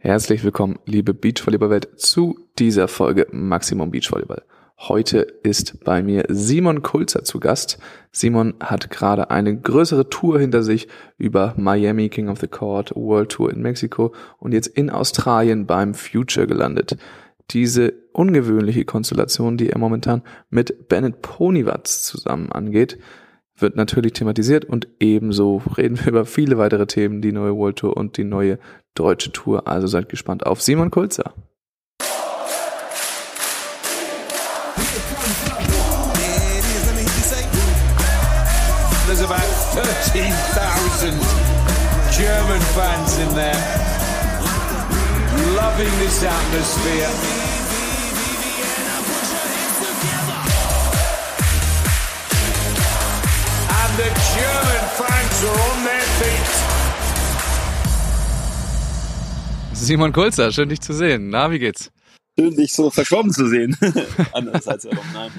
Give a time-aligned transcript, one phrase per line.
[0.00, 4.44] Herzlich willkommen, liebe Beachvolleyball-Welt, zu dieser Folge Maximum Beachvolleyball.
[4.78, 7.80] Heute ist bei mir Simon Kulzer zu Gast.
[8.12, 13.30] Simon hat gerade eine größere Tour hinter sich über Miami King of the Court, World
[13.30, 16.96] Tour in Mexiko und jetzt in Australien beim Future gelandet.
[17.50, 22.98] Diese ungewöhnliche Konstellation, die er momentan mit Bennett Ponywatz zusammen angeht,
[23.60, 27.96] wird natürlich thematisiert und ebenso reden wir über viele weitere Themen, die neue World Tour
[27.96, 28.58] und die neue
[28.94, 29.66] deutsche Tour.
[29.66, 31.32] Also seid gespannt auf Simon Kulzer.
[39.06, 39.40] There's about
[39.72, 41.12] 13,000
[42.14, 43.56] German fans in there,
[45.56, 47.47] loving this atmosphere.
[59.88, 61.30] Simon Kulzer, schön dich zu sehen.
[61.30, 61.90] Na, wie geht's?
[62.38, 63.74] Schön, dich so verschwommen zu sehen.
[64.32, 65.30] Andererseits ja doch, nein.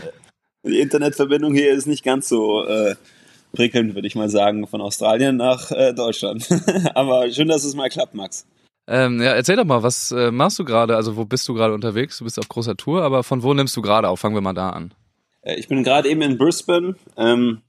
[0.63, 2.95] Die Internetverbindung hier ist nicht ganz so äh,
[3.53, 6.47] prickelnd, würde ich mal sagen, von Australien nach äh, Deutschland.
[6.95, 8.47] Aber schön, dass es mal klappt, Max.
[8.87, 10.95] Ähm, ja, erzähl doch mal, was äh, machst du gerade?
[10.95, 12.17] Also, wo bist du gerade unterwegs?
[12.17, 14.19] Du bist auf großer Tour, aber von wo nimmst du gerade auf?
[14.19, 14.95] Fangen wir mal da an.
[15.43, 17.61] Äh, ich bin gerade eben in Brisbane, ähm,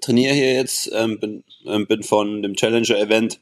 [0.00, 3.40] trainiere hier jetzt, ähm, bin, ähm, bin von dem Challenger-Event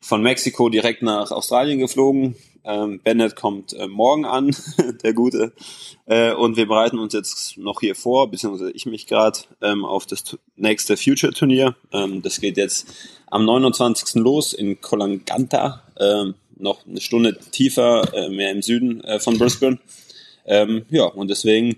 [0.00, 2.36] von Mexiko direkt nach Australien geflogen.
[2.64, 4.54] Ähm, Bennett kommt äh, morgen an,
[5.04, 5.52] der Gute.
[6.06, 10.06] Äh, und wir bereiten uns jetzt noch hier vor, beziehungsweise ich mich gerade ähm, auf
[10.06, 11.76] das nächste Future-Turnier.
[11.92, 12.88] Ähm, das geht jetzt
[13.28, 14.16] am 29.
[14.16, 19.78] los in Kolanganta, ähm, noch eine Stunde tiefer, äh, mehr im Süden äh, von Brisbane.
[20.44, 21.76] Ähm, ja, und deswegen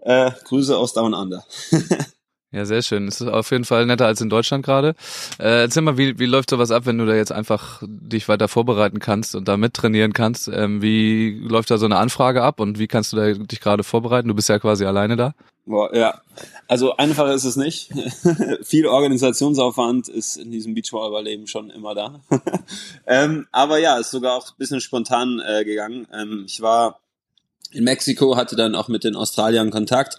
[0.00, 1.44] äh, Grüße aus Down Under.
[2.50, 3.06] Ja, sehr schön.
[3.08, 4.94] Es ist auf jeden Fall netter als in Deutschland gerade.
[5.38, 8.48] Äh, erzähl mal, wie, wie läuft sowas ab, wenn du da jetzt einfach dich weiter
[8.48, 10.48] vorbereiten kannst und da mittrainieren kannst?
[10.48, 13.84] Ähm, wie läuft da so eine Anfrage ab und wie kannst du da dich gerade
[13.84, 14.28] vorbereiten?
[14.28, 15.34] Du bist ja quasi alleine da.
[15.66, 16.22] Boah, ja,
[16.66, 17.92] also einfach ist es nicht.
[18.62, 22.20] Viel Organisationsaufwand ist in diesem Beachvolleyball-Leben schon immer da.
[23.06, 26.06] ähm, aber ja, ist sogar auch ein bisschen spontan äh, gegangen.
[26.10, 27.00] Ähm, ich war
[27.72, 30.18] in Mexiko, hatte dann auch mit den Australiern Kontakt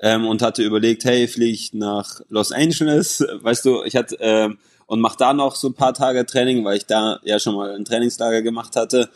[0.00, 4.58] ähm, und hatte überlegt, hey, fliege ich nach Los Angeles, weißt du, ich hatte ähm,
[4.86, 7.74] und mach da noch so ein paar Tage Training, weil ich da ja schon mal
[7.74, 9.10] ein Trainingslager gemacht hatte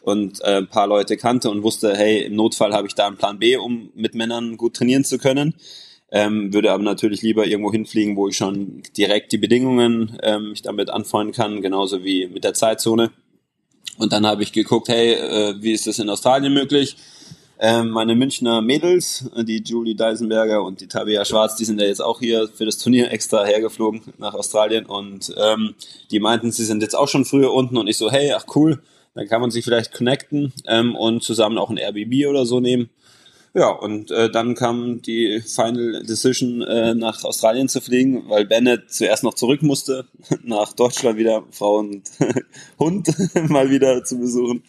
[0.00, 3.16] und äh, ein paar Leute kannte und wusste, hey, im Notfall habe ich da einen
[3.16, 5.54] Plan B, um mit Männern gut trainieren zu können.
[6.12, 10.62] Ähm, würde aber natürlich lieber irgendwo hinfliegen, wo ich schon direkt die Bedingungen ähm, mich
[10.62, 13.10] damit anfreunden kann, genauso wie mit der Zeitzone.
[13.98, 16.96] Und dann habe ich geguckt, hey, äh, wie ist das in Australien möglich?
[17.58, 21.86] Ähm, meine Münchner Mädels, äh, die Julie Deisenberger und die Tabea Schwarz, die sind ja
[21.86, 24.84] jetzt auch hier für das Turnier extra hergeflogen nach Australien.
[24.84, 25.74] Und ähm,
[26.10, 27.78] die meinten, sie sind jetzt auch schon früher unten.
[27.78, 28.82] Und ich so, hey, ach cool,
[29.14, 32.90] dann kann man sich vielleicht connecten ähm, und zusammen auch ein Airbnb oder so nehmen.
[33.54, 38.92] Ja, und äh, dann kam die Final Decision, äh, nach Australien zu fliegen, weil Bennett
[38.92, 40.04] zuerst noch zurück musste,
[40.42, 42.02] nach Deutschland wieder Frau und
[42.78, 43.08] Hund
[43.48, 44.62] mal wieder zu besuchen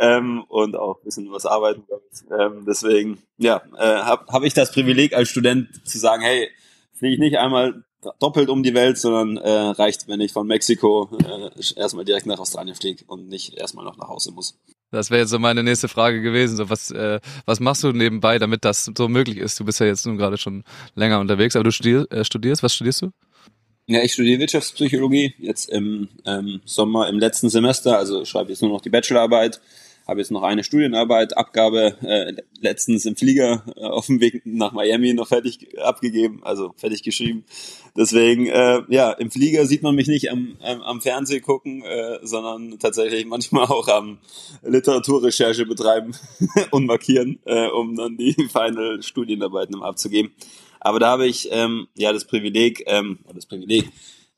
[0.00, 1.84] ähm, und auch ein bisschen was arbeiten.
[2.30, 6.48] Ähm, deswegen, ja, äh, habe hab ich das Privileg als Student zu sagen, hey,
[6.94, 7.84] fliege ich nicht einmal
[8.18, 12.38] doppelt um die Welt, sondern äh, reicht, wenn ich von Mexiko äh, erstmal direkt nach
[12.38, 14.58] Australien fliege und nicht erstmal noch nach Hause muss.
[14.90, 16.56] Das wäre jetzt so meine nächste Frage gewesen.
[16.56, 19.60] So, was, äh, was machst du nebenbei, damit das so möglich ist?
[19.60, 22.74] Du bist ja jetzt nun gerade schon länger unterwegs, aber du studier, äh, studierst, was
[22.74, 23.10] studierst du?
[23.86, 28.70] Ja, ich studiere Wirtschaftspsychologie jetzt im ähm, Sommer, im letzten Semester, also schreibe jetzt nur
[28.70, 29.60] noch die Bachelorarbeit,
[30.06, 34.72] habe jetzt noch eine Studienarbeit, Abgabe äh, letztens im Flieger äh, auf dem Weg nach
[34.72, 37.44] Miami noch fertig abgegeben, also fertig geschrieben.
[37.96, 42.18] Deswegen, äh, ja, im Flieger sieht man mich nicht am, am, am Fernseh gucken, äh,
[42.22, 44.18] sondern tatsächlich manchmal auch am
[44.62, 46.12] Literaturrecherche betreiben
[46.70, 50.32] und markieren, äh, um dann die Final Studienarbeiten abzugeben.
[50.80, 53.90] Aber da habe ich ähm, ja das Privileg, ähm, das Privileg,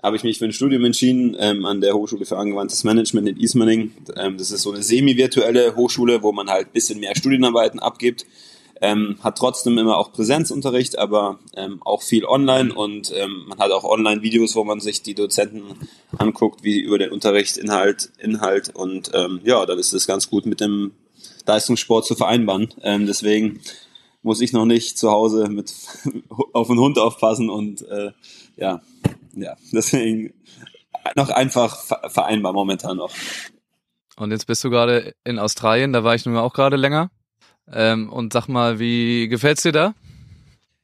[0.02, 3.36] habe ich mich für ein Studium entschieden ähm, an der Hochschule für angewandtes Management in
[3.36, 3.92] Ismaning.
[4.16, 8.26] Ähm, das ist so eine semi-virtuelle Hochschule, wo man halt ein bisschen mehr Studienarbeiten abgibt.
[8.80, 13.70] Ähm, hat trotzdem immer auch Präsenzunterricht, aber ähm, auch viel online und ähm, man hat
[13.70, 15.62] auch Online-Videos, wo man sich die Dozenten
[16.18, 20.46] anguckt, wie über den Unterricht, Inhalt, Inhalt und ähm, ja, dann ist es ganz gut
[20.46, 20.90] mit dem
[21.46, 22.74] Leistungssport zu vereinbaren.
[22.82, 23.60] Ähm, deswegen
[24.24, 25.72] muss ich noch nicht zu Hause mit
[26.52, 28.10] auf den Hund aufpassen und äh,
[28.56, 28.80] ja,
[29.34, 30.34] ja, deswegen
[31.16, 33.12] noch einfach ver- vereinbar momentan noch.
[34.16, 37.10] Und jetzt bist du gerade in Australien, da war ich nun auch gerade länger.
[37.72, 39.94] Ähm, und sag mal, wie gefällt's dir da?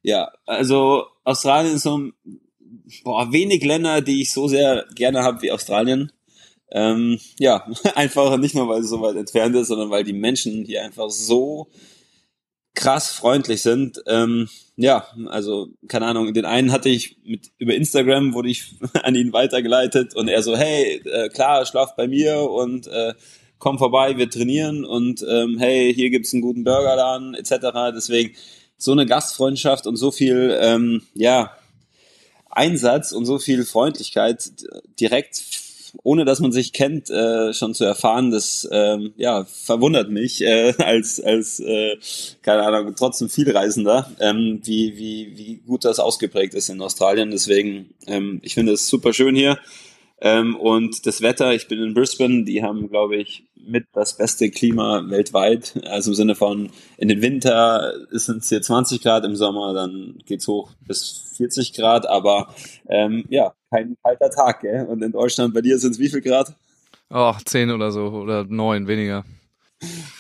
[0.03, 2.12] Ja, also Australien ist so ein,
[3.05, 6.12] boah, wenig Länder, die ich so sehr gerne habe wie Australien.
[6.70, 10.65] Ähm, ja, einfach nicht nur, weil es so weit entfernt ist, sondern weil die Menschen
[10.65, 11.69] hier einfach so
[12.78, 14.00] krass freundlich sind.
[14.06, 19.16] Ähm, ja, also keine Ahnung, den einen hatte ich mit über Instagram, wurde ich an
[19.16, 23.14] ihn weitergeleitet und er so, hey, äh, klar, schlaf bei mir und äh,
[23.58, 27.92] komm vorbei, wir trainieren und ähm, hey, hier gibt's einen guten Burgerladen etc.
[27.92, 28.36] Deswegen
[28.76, 31.50] so eine Gastfreundschaft und so viel, ähm, ja,
[32.48, 34.52] Einsatz und so viel Freundlichkeit
[35.00, 35.42] direkt
[36.02, 40.75] ohne dass man sich kennt, äh, schon zu erfahren, das ähm, ja, verwundert mich äh,
[40.79, 41.96] als, als äh,
[42.43, 47.31] keine Ahnung, trotzdem Vielreisender, ähm, wie, wie, wie gut das ausgeprägt ist in Australien.
[47.31, 49.58] Deswegen, ähm, ich finde es super schön hier.
[50.20, 54.50] Ähm, und das Wetter, ich bin in Brisbane, die haben, glaube ich, mit das beste
[54.50, 55.81] Klima weltweit.
[55.85, 60.19] Also im Sinne von, in den Winter sind es hier 20 Grad, im Sommer dann
[60.26, 62.53] geht's hoch bis 40 Grad, aber
[62.88, 64.62] ähm, ja, kein kalter Tag.
[64.62, 64.87] Gell?
[64.87, 66.55] Und in Deutschland, bei dir sind es wie viel Grad?
[67.11, 69.25] Oh, 10 oder so oder 9, weniger.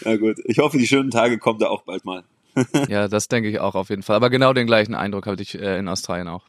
[0.04, 2.22] Ja gut, ich hoffe, die schönen Tage kommen da auch bald mal.
[2.88, 4.16] ja, das denke ich auch auf jeden Fall.
[4.16, 6.46] Aber genau den gleichen Eindruck hatte ich äh, in Australien auch.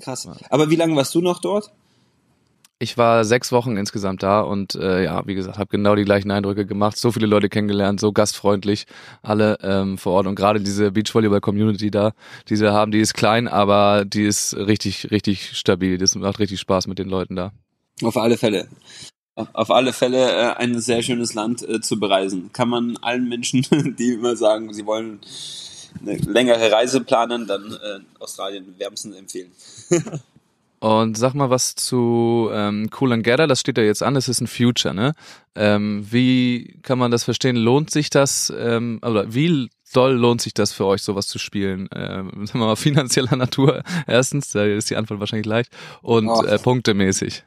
[0.00, 0.28] Krass.
[0.50, 1.72] Aber wie lange warst du noch dort?
[2.78, 6.30] Ich war sechs Wochen insgesamt da und äh, ja, wie gesagt, habe genau die gleichen
[6.30, 8.86] Eindrücke gemacht, so viele Leute kennengelernt, so gastfreundlich,
[9.22, 12.12] alle ähm, vor Ort und gerade diese Beachvolleyball-Community da,
[12.50, 15.96] die sie haben, die ist klein, aber die ist richtig, richtig stabil.
[15.96, 17.52] Das macht richtig Spaß mit den Leuten da.
[18.02, 18.68] Auf alle Fälle.
[19.34, 22.50] Auf alle Fälle äh, ein sehr schönes Land äh, zu bereisen.
[22.52, 23.66] Kann man allen Menschen,
[23.98, 25.20] die immer sagen, sie wollen
[26.02, 29.52] eine längere Reise planen, dann äh, Australien wärmstens empfehlen.
[30.86, 34.28] Und sag mal was zu ähm, Cool and Gather, das steht ja jetzt an, das
[34.28, 35.14] ist ein Future, ne?
[35.56, 37.56] Ähm, wie kann man das verstehen?
[37.56, 41.88] Lohnt sich das, ähm, oder wie doll lohnt sich das für euch, sowas zu spielen?
[41.92, 45.72] Ähm, sagen wir mal finanzieller Natur erstens, da ist die Antwort wahrscheinlich leicht,
[46.02, 46.44] und oh.
[46.44, 47.42] äh, punktemäßig.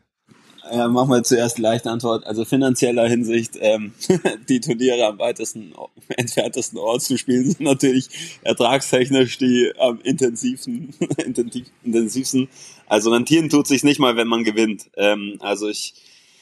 [0.71, 2.27] Ja, machen wir zuerst leichte Antwort.
[2.27, 3.93] Also finanzieller Hinsicht, ähm,
[4.49, 5.73] die Turniere am weitesten,
[6.09, 10.93] entferntesten Ort zu spielen, sind natürlich ertragstechnisch die am intensivsten,
[11.25, 12.49] intensiv, intensivsten.
[12.89, 14.89] Also rentieren tut sich nicht mal, wenn man gewinnt.
[14.97, 15.93] Ähm, also ich,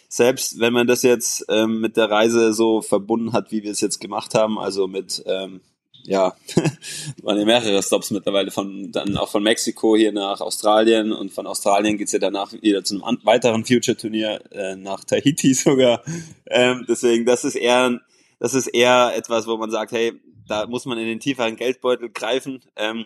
[0.09, 3.81] selbst wenn man das jetzt ähm, mit der Reise so verbunden hat, wie wir es
[3.81, 5.61] jetzt gemacht haben, also mit ähm,
[6.03, 6.35] ja,
[7.21, 11.45] waren ja mehrere Stops mittlerweile von dann auch von Mexiko hier nach Australien und von
[11.45, 16.01] Australien geht's ja danach wieder zu einem weiteren Future-Turnier äh, nach Tahiti sogar.
[16.45, 17.99] Ähm, deswegen, das ist eher
[18.39, 20.13] das ist eher etwas, wo man sagt, hey,
[20.47, 22.63] da muss man in den tieferen Geldbeutel greifen.
[22.75, 23.05] Ähm,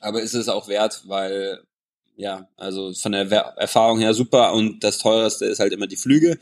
[0.00, 1.62] aber ist es auch wert, weil
[2.16, 6.38] ja, also von der Erfahrung her super und das teuerste ist halt immer die Flüge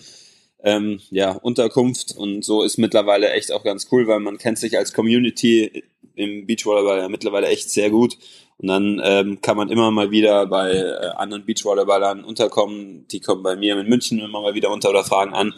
[0.62, 4.76] ähm, ja, Unterkunft und so ist mittlerweile echt auch ganz cool, weil man kennt sich
[4.76, 5.84] als Community
[6.14, 8.18] im Beachvolleyball ja mittlerweile echt sehr gut
[8.58, 13.06] und dann ähm, kann man immer mal wieder bei äh, anderen Beachvolleyballern unterkommen.
[13.08, 15.54] Die kommen bei mir in München immer mal wieder unter oder fragen an.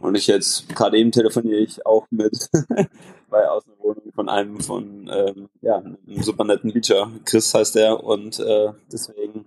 [0.00, 2.50] Und ich jetzt, gerade eben telefoniere ich auch mit
[3.30, 7.10] bei Außenwohnung von einem von ähm, ja, einem super netten Beacher.
[7.24, 9.46] Chris heißt der und äh, deswegen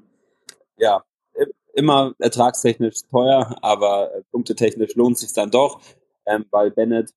[0.77, 1.03] ja,
[1.73, 5.81] immer ertragstechnisch teuer, aber äh, punktetechnisch lohnt sich dann doch,
[6.25, 7.11] ähm, weil Bennett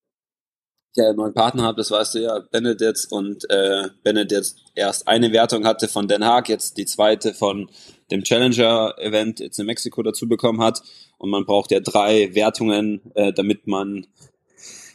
[0.97, 4.59] ja einen neuen Partner hat, das weißt du ja, Bennett jetzt und äh, Bennett jetzt
[4.75, 7.71] erst eine Wertung hatte von Den Haag, jetzt die zweite von
[8.11, 10.83] dem Challenger-Event jetzt in Mexiko dazu bekommen hat.
[11.19, 14.07] Und man braucht ja drei Wertungen, äh, damit man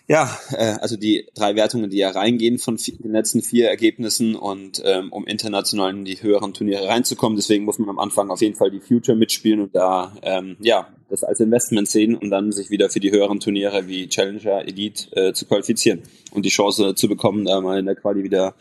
[0.08, 4.82] ja, äh, also die drei Wertungen, die ja reingehen von den letzten vier Ergebnissen und
[4.86, 7.38] ähm, um international in die höheren Turniere reinzukommen.
[7.38, 10.90] Deswegen muss man am Anfang auf jeden Fall die Future mitspielen und da ähm, ja
[11.10, 15.16] das als Investment sehen und dann sich wieder für die höheren Turniere wie Challenger, Elite
[15.16, 18.56] äh, zu qualifizieren und die Chance zu bekommen, da mal in der Quali wieder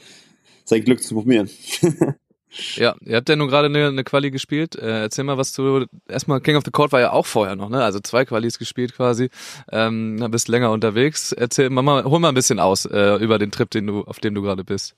[0.65, 1.51] sein Glück zu probieren.
[2.77, 4.77] Ja, ihr habt ja nun gerade eine, eine Quali gespielt.
[4.77, 7.71] Äh, erzähl mal, was du erstmal King of the Court war ja auch vorher noch,
[7.71, 7.83] ne?
[7.83, 9.31] Also zwei Qualis gespielt quasi.
[9.71, 11.33] Ähm, bist länger unterwegs.
[11.33, 14.35] Erzähl mal, hol mal ein bisschen aus äh, über den Trip, den du, auf dem
[14.35, 14.95] du gerade bist.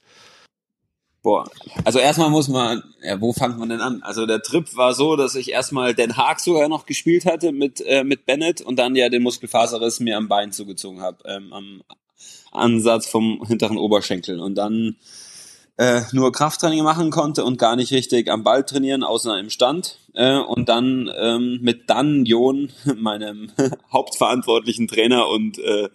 [1.23, 1.49] Boah,
[1.85, 4.03] also erstmal muss man, ja, wo fängt man denn an?
[4.03, 7.81] Also der Trip war so, dass ich erstmal Den Haag sogar noch gespielt hatte mit
[7.81, 11.83] äh, mit Bennett und dann ja den Muskelfaserriss mir am Bein zugezogen habe, ähm, am
[12.53, 14.97] Ansatz vom hinteren Oberschenkel und dann
[15.77, 19.99] äh, nur Krafttraining machen konnte und gar nicht richtig am Ball trainieren, außer im Stand.
[20.15, 23.51] Äh, und dann ähm, mit Dan Jon, meinem
[23.93, 25.89] hauptverantwortlichen Trainer und äh,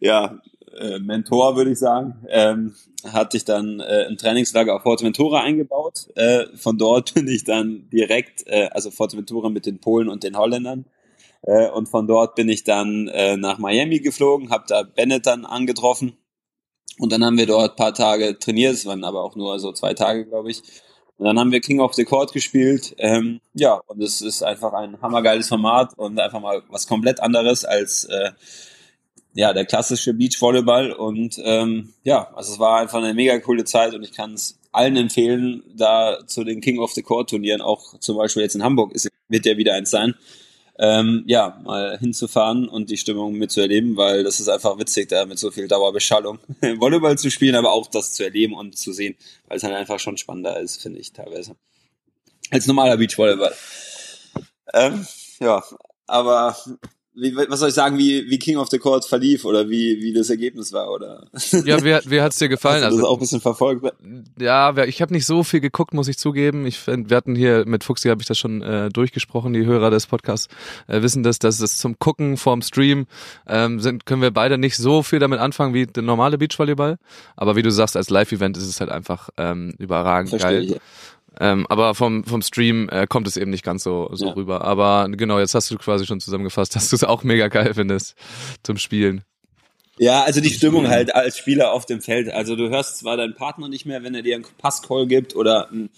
[0.00, 0.40] ja,
[0.78, 2.74] äh, Mentor, würde ich sagen, ähm,
[3.04, 6.08] hatte ich dann äh, ein Trainingslager auf Forteventura eingebaut.
[6.14, 10.36] Äh, von dort bin ich dann direkt, äh, also Forteventura mit den Polen und den
[10.36, 10.86] Holländern.
[11.42, 15.44] Äh, und von dort bin ich dann äh, nach Miami geflogen, habe da Bennett dann
[15.44, 16.14] angetroffen
[16.98, 19.94] und dann haben wir dort paar Tage trainiert, es waren aber auch nur so zwei
[19.94, 20.62] Tage, glaube ich.
[21.20, 22.94] Und dann haben wir King of the Court gespielt.
[22.96, 27.66] Ähm, ja, und es ist einfach ein hammergeiles Format und einfach mal was komplett anderes
[27.66, 28.30] als äh,
[29.34, 30.92] ja der klassische Beachvolleyball.
[30.92, 34.58] Und ähm, ja, also es war einfach eine mega coole Zeit und ich kann es
[34.72, 38.62] allen empfehlen, da zu den King of the Court Turnieren, auch zum Beispiel jetzt in
[38.62, 40.14] Hamburg ist, wird ja wieder eins sein,
[40.82, 45.38] ähm, ja, mal hinzufahren und die Stimmung mitzuerleben, weil das ist einfach witzig, da mit
[45.38, 46.38] so viel Dauerbeschallung
[46.78, 49.14] Volleyball zu spielen, aber auch das zu erleben und zu sehen,
[49.46, 51.54] weil es dann einfach schon spannender ist, finde ich teilweise.
[52.50, 53.54] Als normaler Beachvolleyball.
[54.72, 55.06] Ähm,
[55.38, 55.62] ja,
[56.06, 56.56] aber
[57.14, 60.12] wie, was soll ich sagen, wie, wie King of the Court verlief oder wie, wie
[60.12, 61.26] das Ergebnis war oder?
[61.64, 62.84] Ja, wie, wie hat's dir gefallen?
[62.84, 63.84] Hast du das also, auch ein bisschen verfolgt?
[64.38, 66.66] Ja, ich habe nicht so viel geguckt, muss ich zugeben.
[66.66, 69.52] Ich, wir hatten hier mit Fuxi habe ich das schon äh, durchgesprochen.
[69.52, 70.48] Die Hörer des Podcasts
[70.86, 73.06] äh, wissen das, dass es zum Gucken vorm Stream
[73.46, 76.98] ähm, sind, können wir beide nicht so viel damit anfangen wie der normale Beachvolleyball.
[77.36, 80.72] Aber wie du sagst, als Live-Event ist es halt einfach ähm, überragend Verstehe geil.
[80.76, 80.80] Ich.
[81.38, 84.32] Ähm, aber vom, vom Stream äh, kommt es eben nicht ganz so, so ja.
[84.32, 84.62] rüber.
[84.62, 88.14] Aber genau, jetzt hast du quasi schon zusammengefasst, dass du es auch mega geil findest
[88.62, 89.22] zum Spielen.
[89.98, 92.30] Ja, also die Stimmung halt als Spieler auf dem Feld.
[92.30, 95.70] Also du hörst zwar deinen Partner nicht mehr, wenn er dir einen Passcall gibt oder
[95.70, 95.90] ein,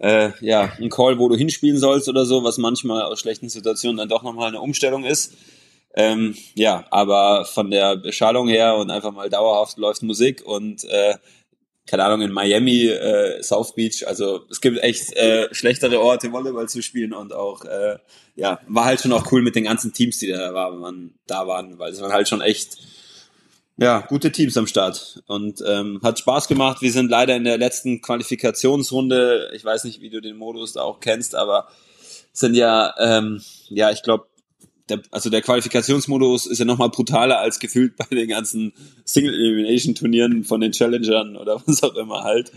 [0.00, 3.96] äh, ja, ein Call, wo du hinspielen sollst oder so, was manchmal aus schlechten Situationen
[3.96, 5.34] dann doch nochmal eine Umstellung ist.
[5.96, 11.14] Ähm, ja, aber von der Beschallung her und einfach mal dauerhaft läuft Musik und äh,
[11.86, 16.68] keine Ahnung, in Miami, äh, South Beach, also es gibt echt äh, schlechtere Orte, Volleyball
[16.68, 17.98] zu spielen und auch, äh,
[18.36, 21.78] ja, war halt schon auch cool mit den ganzen Teams, die da waren, da waren,
[21.78, 22.78] weil es waren halt schon echt,
[23.76, 25.22] ja, gute Teams am Start.
[25.26, 26.80] Und ähm, hat Spaß gemacht.
[26.80, 30.82] Wir sind leider in der letzten Qualifikationsrunde, ich weiß nicht, wie du den Modus da
[30.82, 31.68] auch kennst, aber
[32.32, 34.26] sind ja, ähm, ja, ich glaube,
[34.88, 38.72] der, also der Qualifikationsmodus ist ja nochmal brutaler als gefühlt bei den ganzen
[39.04, 42.52] Single Elimination Turnieren von den Challengern oder was auch immer halt.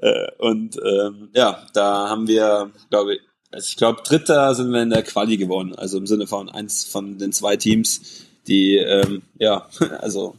[0.00, 3.20] Äh, und ähm, ja, da haben wir, glaube ich,
[3.50, 5.74] also ich glaube, Dritter sind wir in der Quali geworden.
[5.74, 9.68] Also im Sinne von eins von den zwei Teams, die ähm, ja,
[10.00, 10.36] also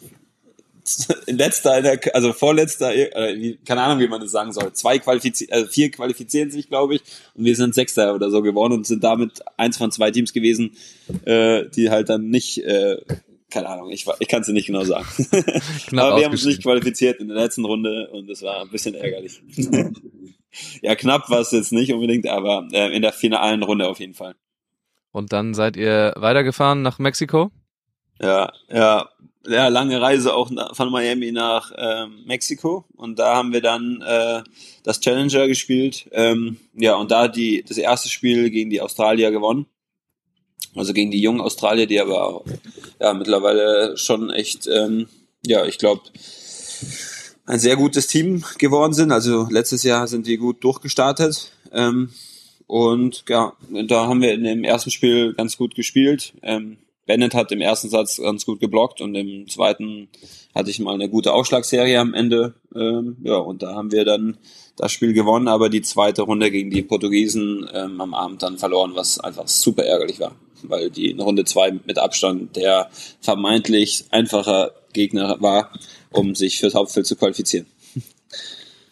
[1.27, 4.73] letzter, in der, also vorletzter, äh, keine Ahnung, wie man das sagen soll.
[4.73, 7.01] Zwei qualifizieren, also vier qualifizieren sich, glaube ich,
[7.35, 10.75] und wir sind Sechster oder so geworden und sind damit eins von zwei Teams gewesen,
[11.25, 12.97] äh, die halt dann nicht, äh,
[13.49, 15.05] keine Ahnung, ich, ich kann es dir nicht genau sagen.
[15.91, 18.95] Aber wir haben uns nicht qualifiziert in der letzten Runde und das war ein bisschen
[18.95, 19.41] ärgerlich.
[20.81, 24.13] ja, knapp war es jetzt nicht unbedingt, aber äh, in der finalen Runde auf jeden
[24.13, 24.35] Fall.
[25.11, 27.51] Und dann seid ihr weitergefahren nach Mexiko?
[28.19, 29.09] Ja, ja,
[29.45, 34.43] ja, lange Reise auch von Miami nach ähm, Mexiko und da haben wir dann äh,
[34.83, 36.07] das Challenger gespielt.
[36.11, 39.65] Ähm, ja, und da die das erste Spiel gegen die Australier gewonnen.
[40.75, 42.43] Also gegen die jungen Australier, die aber
[42.99, 45.07] ja mittlerweile schon echt, ähm,
[45.45, 46.01] ja, ich glaube,
[47.45, 49.11] ein sehr gutes Team geworden sind.
[49.11, 51.51] Also letztes Jahr sind die gut durchgestartet.
[51.71, 52.09] Ähm,
[52.67, 53.53] und ja,
[53.87, 56.33] da haben wir in dem ersten Spiel ganz gut gespielt.
[56.41, 60.07] Ähm, Bennett hat im ersten Satz ganz gut geblockt und im zweiten
[60.55, 62.53] hatte ich mal eine gute Aufschlagserie am Ende.
[62.75, 64.37] Ähm, ja, und da haben wir dann
[64.77, 68.91] das Spiel gewonnen, aber die zweite Runde gegen die Portugiesen ähm, am Abend dann verloren,
[68.95, 74.71] was einfach super ärgerlich war, weil die in Runde zwei mit Abstand der vermeintlich einfacher
[74.93, 75.71] Gegner war,
[76.11, 77.67] um sich fürs Hauptfeld zu qualifizieren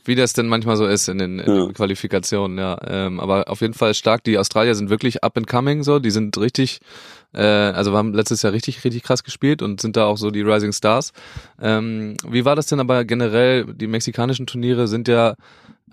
[0.04, 1.66] wie das denn manchmal so ist in den, in ja.
[1.66, 2.78] den Qualifikationen, ja.
[2.88, 4.24] Ähm, aber auf jeden Fall stark.
[4.24, 6.00] Die Australier sind wirklich up and coming, so.
[6.00, 6.80] Die sind richtig,
[7.34, 10.32] äh, also wir haben letztes Jahr richtig, richtig krass gespielt und sind da auch so
[10.32, 11.14] die Rising Stars.
[11.62, 13.66] Ähm, wie war das denn aber generell?
[13.74, 15.36] Die mexikanischen Turniere sind ja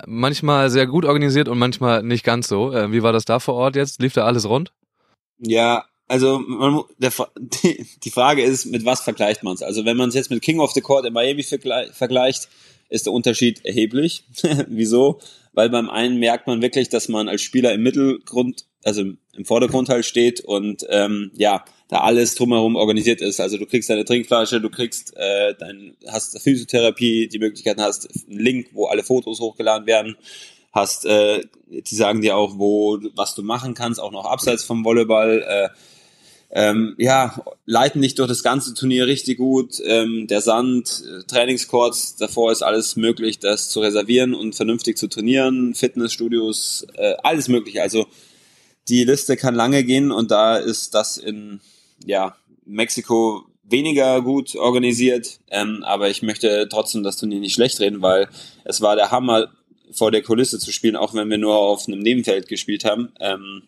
[0.07, 2.73] manchmal sehr gut organisiert und manchmal nicht ganz so.
[2.73, 4.01] Äh, wie war das da vor Ort jetzt?
[4.01, 4.73] Lief da alles rund?
[5.39, 9.63] Ja, also man, der, die, die Frage ist, mit was vergleicht man es?
[9.63, 12.49] Also wenn man es jetzt mit King of the Court in Miami vergleicht,
[12.89, 14.25] ist der Unterschied erheblich.
[14.69, 15.21] Wieso?
[15.53, 19.89] Weil beim einen merkt man wirklich, dass man als Spieler im Mittelgrund, also im Vordergrund
[19.89, 23.41] halt steht und ähm, ja, da alles drumherum organisiert ist.
[23.41, 28.39] Also du kriegst deine Trinkflasche, du kriegst äh, dein, hast Physiotherapie, die Möglichkeiten hast, einen
[28.39, 30.17] Link, wo alle Fotos hochgeladen werden,
[30.73, 34.85] hast, äh, die sagen dir auch, wo was du machen kannst, auch noch abseits vom
[34.85, 35.43] Volleyball.
[35.43, 35.69] Äh,
[36.51, 39.81] ähm, ja, leiten dich durch das ganze Turnier richtig gut.
[39.85, 45.09] Ähm, der Sand, äh, Trainingscourts, davor ist alles möglich, das zu reservieren und vernünftig zu
[45.09, 45.75] trainieren.
[45.75, 47.83] Fitnessstudios, äh, alles möglich.
[47.83, 48.07] Also
[48.89, 51.61] die Liste kann lange gehen und da ist das in
[52.07, 55.41] ja, Mexiko weniger gut organisiert.
[55.51, 58.29] Ähm, aber ich möchte trotzdem das Turnier nicht schlecht reden, weil
[58.65, 59.49] es war der Hammer,
[59.91, 63.13] vor der Kulisse zu spielen, auch wenn wir nur auf einem Nebenfeld gespielt haben.
[63.21, 63.63] Ähm,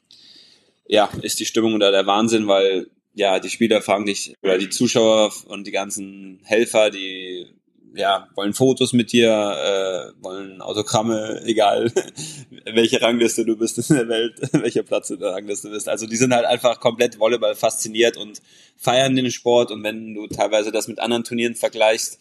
[0.90, 4.70] ja, ist die Stimmung da der Wahnsinn, weil ja, die Spieler fragen dich, oder die
[4.70, 7.46] Zuschauer und die ganzen Helfer, die
[7.94, 11.92] ja, wollen Fotos mit dir, äh, wollen Autogramme, egal
[12.72, 15.88] welche Rangliste du bist in der Welt, welcher Platz in der Rangliste bist.
[15.88, 18.42] Also die sind halt einfach komplett Volleyball fasziniert und
[18.76, 22.18] feiern den Sport und wenn du teilweise das mit anderen Turnieren vergleichst,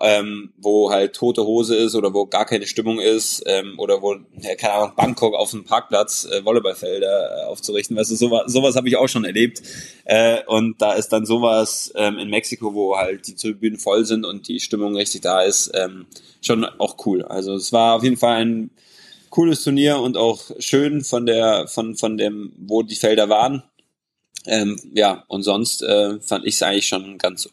[0.00, 4.16] ähm, wo halt tote Hose ist oder wo gar keine Stimmung ist ähm, oder wo,
[4.58, 7.96] keine Ahnung, Bangkok auf dem Parkplatz äh, Volleyballfelder äh, aufzurichten.
[7.96, 9.62] Weißt du, sowas, sowas habe ich auch schon erlebt.
[10.04, 14.24] Äh, und da ist dann sowas ähm, in Mexiko, wo halt die Tribünen voll sind
[14.24, 16.06] und die Stimmung richtig da ist, ähm,
[16.40, 17.22] schon auch cool.
[17.24, 18.70] Also es war auf jeden Fall ein
[19.30, 23.62] cooles Turnier und auch schön von der, von, von dem, wo die Felder waren.
[24.46, 27.48] Ähm, ja, und sonst äh, fand ich es eigentlich schon ganz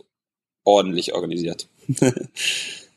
[0.63, 1.67] ordentlich organisiert.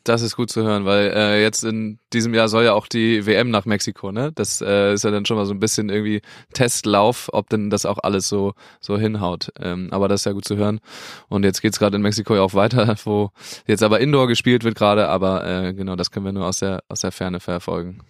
[0.05, 3.25] Das ist gut zu hören, weil äh, jetzt in diesem Jahr soll ja auch die
[3.25, 4.31] WM nach Mexiko, ne?
[4.35, 6.21] Das äh, ist ja dann schon mal so ein bisschen irgendwie
[6.53, 9.51] Testlauf, ob denn das auch alles so so hinhaut.
[9.59, 10.79] Ähm, aber das ist ja gut zu hören.
[11.27, 13.31] Und jetzt geht's gerade in Mexiko ja auch weiter, wo
[13.65, 16.83] jetzt aber Indoor gespielt wird gerade, aber äh, genau, das können wir nur aus der
[16.87, 18.01] aus der Ferne verfolgen.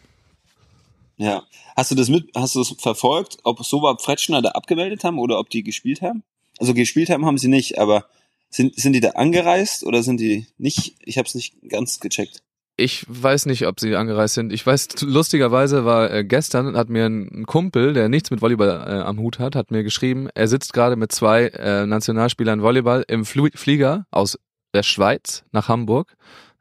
[1.15, 1.44] Ja.
[1.77, 5.39] Hast du das mit, hast du das verfolgt, ob Soba Fretschner da abgemeldet haben oder
[5.39, 6.24] ob die gespielt haben?
[6.60, 8.06] Also gespielt haben haben sie nicht, aber
[8.50, 10.96] sind, sind die da angereist oder sind die nicht?
[11.04, 12.42] Ich habe es nicht ganz gecheckt.
[12.78, 14.52] Ich weiß nicht, ob sie angereist sind.
[14.52, 19.02] Ich weiß, lustigerweise war äh, gestern, hat mir ein Kumpel, der nichts mit Volleyball äh,
[19.02, 23.24] am Hut hat, hat mir geschrieben, er sitzt gerade mit zwei äh, Nationalspielern Volleyball im
[23.24, 24.38] Fl Flieger aus
[24.74, 26.18] der Schweiz nach Hamburg.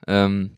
[0.07, 0.57] Ähm,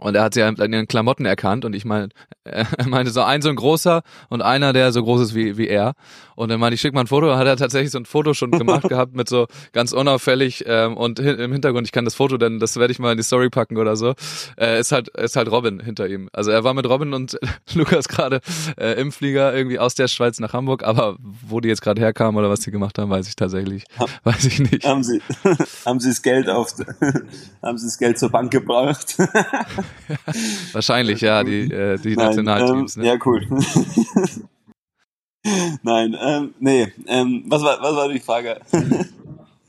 [0.00, 2.08] und er hat sie an ihren Klamotten erkannt und ich meine,
[2.44, 5.68] er meinte so ein so ein großer und einer, der so groß ist wie, wie
[5.68, 5.94] er.
[6.34, 8.50] Und dann meinte ich, schick mal ein Foto, hat er tatsächlich so ein Foto schon
[8.50, 12.36] gemacht gehabt mit so ganz unauffällig ähm, und hin, im Hintergrund, ich kann das Foto,
[12.36, 14.14] denn das werde ich mal in die Story packen oder so,
[14.58, 16.28] äh, ist halt ist halt Robin hinter ihm.
[16.32, 17.38] Also er war mit Robin und
[17.74, 18.40] Lukas gerade
[18.76, 22.36] äh, im Flieger irgendwie aus der Schweiz nach Hamburg, aber wo die jetzt gerade herkamen
[22.36, 23.84] oder was die gemacht haben, weiß ich tatsächlich,
[24.24, 24.84] weiß ich nicht.
[24.84, 25.22] Haben sie
[25.86, 26.74] haben sie das Geld auf
[27.62, 29.16] haben sie das Geld zur Bank gebracht?
[30.72, 32.96] Wahrscheinlich, ja, die, äh, die Nein, Nationalteams.
[32.96, 33.08] Ähm, ne?
[33.08, 33.46] Ja, cool.
[35.82, 38.60] Nein, ähm, nee, ähm, was war, was war die Frage?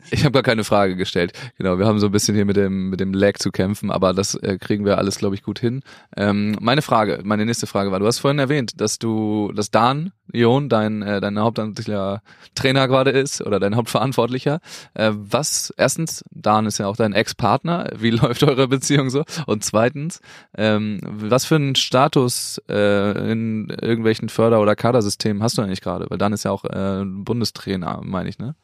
[0.09, 1.33] Ich habe gar keine Frage gestellt.
[1.57, 4.13] Genau, wir haben so ein bisschen hier mit dem mit dem Lag zu kämpfen, aber
[4.13, 5.81] das äh, kriegen wir alles, glaube ich, gut hin.
[6.15, 10.11] Ähm, meine Frage, meine nächste Frage war: Du hast vorhin erwähnt, dass du, dass Dan
[10.31, 12.21] Jon dein äh, dein hauptamtlicher
[12.55, 14.59] Trainer gerade ist oder dein Hauptverantwortlicher.
[14.93, 15.73] Äh, was?
[15.77, 17.91] Erstens, Dan ist ja auch dein Ex-Partner.
[17.97, 19.23] Wie läuft eure Beziehung so?
[19.45, 20.21] Und zweitens,
[20.57, 26.05] ähm, was für einen Status äh, in irgendwelchen Förder- oder Kadersystemen hast du eigentlich gerade?
[26.09, 28.55] Weil Dan ist ja auch äh, Bundestrainer, meine ich, ne?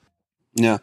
[0.55, 0.79] Ja.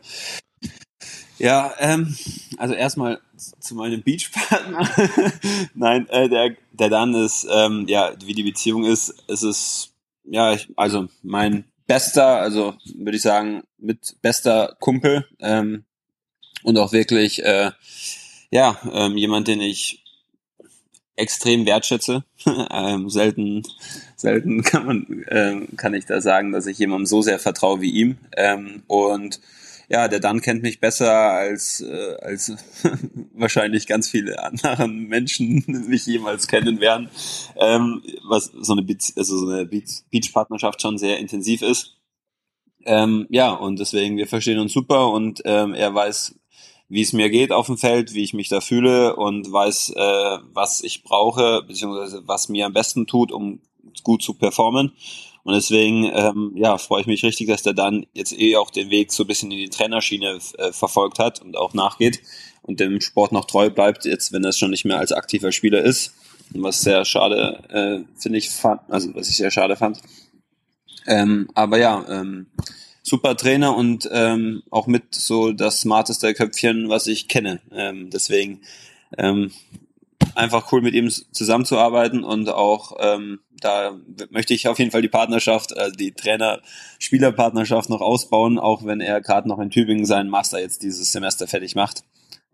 [1.41, 2.15] Ja, ähm,
[2.59, 4.87] also erstmal zu meinem Beachpartner.
[5.75, 10.53] Nein, äh, der, der Dan ist, ähm, ja, wie die Beziehung ist, es ist, ja,
[10.53, 15.85] ich, also mein bester, also würde ich sagen, mit bester Kumpel ähm,
[16.63, 17.71] und auch wirklich, äh,
[18.51, 20.05] ja, ähm, jemand, den ich
[21.17, 22.23] extrem wertschätze.
[22.71, 23.63] ähm, selten,
[24.15, 27.93] selten kann man, ähm, kann ich da sagen, dass ich jemandem so sehr vertraue wie
[27.93, 28.19] ihm.
[28.37, 29.41] Ähm, und
[29.91, 32.53] ja, der Dan kennt mich besser als, äh, als
[33.35, 37.11] wahrscheinlich ganz viele anderen Menschen mich jemals kennen werden.
[37.57, 41.97] Ähm, was so eine, Bezie also so eine Beach-Partnerschaft schon sehr intensiv ist.
[42.85, 46.37] Ähm, ja, und deswegen, wir verstehen uns super und ähm, er weiß,
[46.89, 50.39] wie es mir geht auf dem Feld, wie ich mich da fühle und weiß, äh,
[50.53, 53.61] was ich brauche, beziehungsweise was mir am besten tut, um
[54.05, 54.93] gut zu performen.
[55.43, 58.91] Und deswegen, ähm, ja, freue ich mich richtig, dass der dann jetzt eh auch den
[58.91, 62.21] Weg so ein bisschen in die Trainerschiene äh, verfolgt hat und auch nachgeht
[62.63, 65.83] und dem Sport noch treu bleibt, jetzt wenn er schon nicht mehr als aktiver Spieler
[65.83, 66.15] ist.
[66.53, 70.01] Was sehr schade, äh, finde ich, fand, also was ich sehr schade fand.
[71.07, 72.47] Ähm, aber ja, ähm,
[73.03, 77.61] super Trainer und ähm, auch mit so das smarteste Köpfchen, was ich kenne.
[77.73, 78.61] Ähm, deswegen
[79.17, 79.53] ähm,
[80.35, 83.97] einfach cool mit ihm zusammenzuarbeiten und auch ähm, da
[84.31, 89.21] möchte ich auf jeden Fall die Partnerschaft, äh, die Trainer-Spieler-Partnerschaft noch ausbauen, auch wenn er
[89.21, 92.03] gerade noch in Tübingen seinen Master jetzt dieses Semester fertig macht.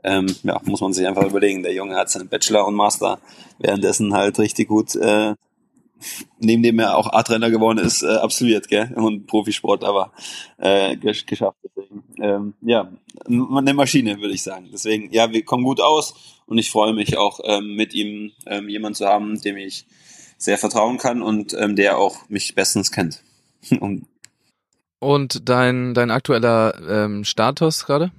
[0.03, 1.63] Ähm, ja, muss man sich einfach überlegen.
[1.63, 3.19] Der Junge hat seinen Bachelor und Master
[3.59, 5.35] währenddessen halt richtig gut, äh,
[6.39, 8.93] neben dem er auch A-Trainer geworden ist, äh, absolviert, gell?
[8.95, 10.13] Und Profisport aber
[10.59, 11.57] äh, geschafft.
[11.65, 12.93] Deswegen, ähm, ja,
[13.27, 14.69] eine Maschine, würde ich sagen.
[14.73, 18.69] Deswegen, ja, wir kommen gut aus und ich freue mich auch ähm, mit ihm ähm,
[18.69, 19.87] jemand zu haben, dem ich
[20.39, 23.23] sehr vertrauen kann und ähm, der auch mich bestens kennt.
[25.01, 28.13] und, dein, dein aktueller ähm, Status gerade?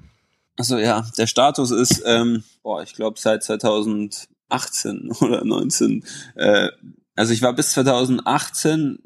[0.57, 6.03] Also ja, der Status ist, ähm, boah, ich glaube seit 2018 oder 19.
[6.35, 6.69] Äh,
[7.15, 8.99] also ich war bis 2018,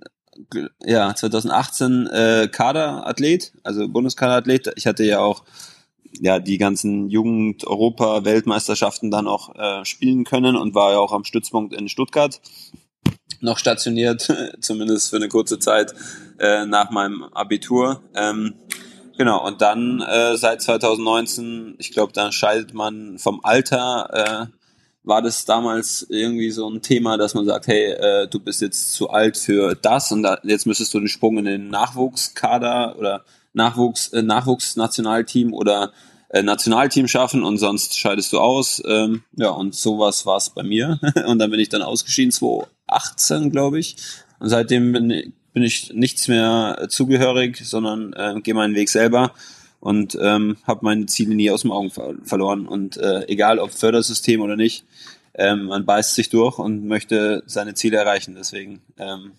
[0.83, 4.71] ja 2018 äh, Kaderathlet, also Bundeskaderathlet.
[4.75, 5.43] Ich hatte ja auch
[6.21, 11.11] ja die ganzen Jugend Europa Weltmeisterschaften dann auch äh, spielen können und war ja auch
[11.11, 12.39] am Stützpunkt in Stuttgart
[13.41, 15.93] noch stationiert, zumindest für eine kurze Zeit
[16.39, 18.01] äh, nach meinem Abitur.
[18.13, 18.53] Ähm,
[19.17, 24.57] genau, und dann äh, seit 2019, ich glaube, da scheidet man vom Alter, äh,
[25.03, 28.93] war das damals irgendwie so ein Thema, dass man sagt, hey, äh, du bist jetzt
[28.93, 33.25] zu alt für das und da, jetzt müsstest du den Sprung in den Nachwuchskader oder
[33.53, 35.91] Nachwuchs, äh, Nachwuchsnationalteam oder
[36.31, 38.81] äh, Nationalteam schaffen und sonst scheidest du aus.
[38.85, 40.99] Ähm, ja, und sowas war es bei mir.
[41.27, 43.97] und dann bin ich dann ausgeschieden, 2018, glaube ich.
[44.39, 49.33] Und seitdem bin, bin ich nichts mehr zugehörig, sondern äh, gehe meinen Weg selber
[49.81, 52.65] und ähm, habe meine Ziele nie aus dem Augen ver verloren.
[52.65, 54.85] Und äh, egal ob Fördersystem oder nicht,
[55.33, 58.35] ähm, man beißt sich durch und möchte seine Ziele erreichen.
[58.37, 59.33] Deswegen ähm,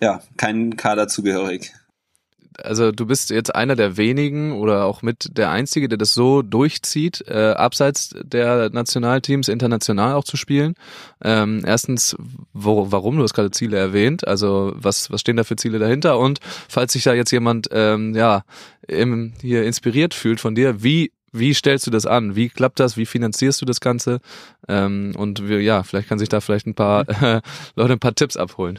[0.00, 1.72] ja, kein Kader zugehörig
[2.62, 6.42] also du bist jetzt einer der wenigen oder auch mit der Einzige, der das so
[6.42, 10.74] durchzieht, äh, abseits der Nationalteams international auch zu spielen.
[11.22, 12.16] Ähm, erstens,
[12.52, 13.16] wo, warum?
[13.16, 14.26] Du hast gerade Ziele erwähnt.
[14.26, 16.18] Also was, was stehen da für Ziele dahinter?
[16.18, 18.44] Und falls sich da jetzt jemand ähm, ja
[18.86, 22.36] im, hier inspiriert fühlt von dir, wie wie stellst du das an?
[22.36, 22.96] Wie klappt das?
[22.96, 24.20] Wie finanzierst du das Ganze?
[24.68, 27.40] Ähm, und wir, ja, vielleicht kann sich da vielleicht ein paar äh,
[27.74, 28.78] Leute ein paar Tipps abholen.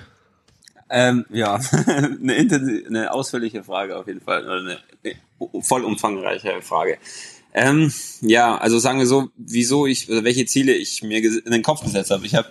[0.89, 1.55] Ähm, ja,
[1.87, 6.97] eine, eine ausführliche Frage auf jeden Fall, oder eine voll umfangreiche Frage.
[7.53, 11.63] Ähm, ja, also sagen wir so, wieso ich, oder welche Ziele ich mir in den
[11.63, 12.25] Kopf gesetzt habe.
[12.25, 12.49] Ich habe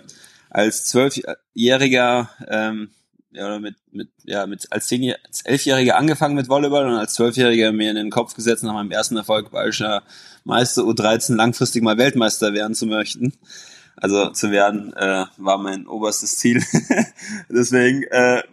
[0.49, 2.89] als zwölfjähriger, ähm,
[3.31, 7.71] ja, mit, mit, ja, mit als, zehn, als elfjähriger angefangen mit Volleyball und als zwölfjähriger
[7.71, 10.03] mir in den Kopf gesetzt, nach meinem ersten Erfolg bayerischer
[10.43, 13.33] Meister U13 langfristig mal Weltmeister werden zu möchten.
[13.97, 16.63] Also zu werden äh, war mein oberstes Ziel.
[17.49, 18.43] Deswegen äh,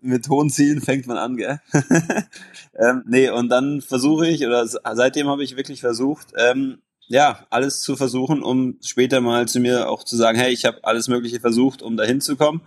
[0.00, 1.60] mit hohen Zielen fängt man an, gell?
[2.78, 7.80] ähm, nee, und dann versuche ich, oder seitdem habe ich wirklich versucht, ähm, ja, alles
[7.80, 11.40] zu versuchen, um später mal zu mir auch zu sagen, hey, ich habe alles Mögliche
[11.40, 12.62] versucht, um dahin zu kommen.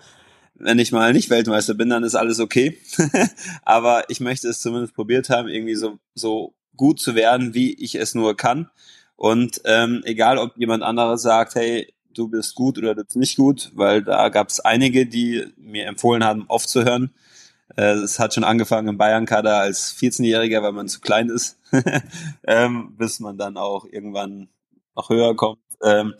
[0.55, 2.77] Wenn ich mal nicht Weltmeister bin, dann ist alles okay.
[3.63, 7.95] Aber ich möchte es zumindest probiert haben, irgendwie so, so gut zu werden, wie ich
[7.95, 8.69] es nur kann.
[9.15, 13.37] Und ähm, egal, ob jemand anderes sagt, hey, du bist gut oder du bist nicht
[13.37, 17.11] gut, weil da gab es einige, die mir empfohlen haben, aufzuhören.
[17.75, 21.57] Äh, es hat schon angefangen im Bayern-Kader als 14-Jähriger, weil man zu klein ist,
[22.47, 24.49] ähm, bis man dann auch irgendwann
[24.95, 25.59] noch höher kommt.
[25.81, 26.13] Ähm,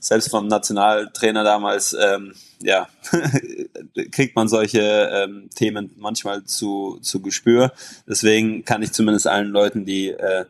[0.00, 2.88] selbst vom Nationaltrainer damals, ähm, ja,
[4.12, 7.72] kriegt man solche Themen manchmal zu, zu Gespür.
[8.06, 10.44] Deswegen kann ich zumindest allen Leuten, die äh,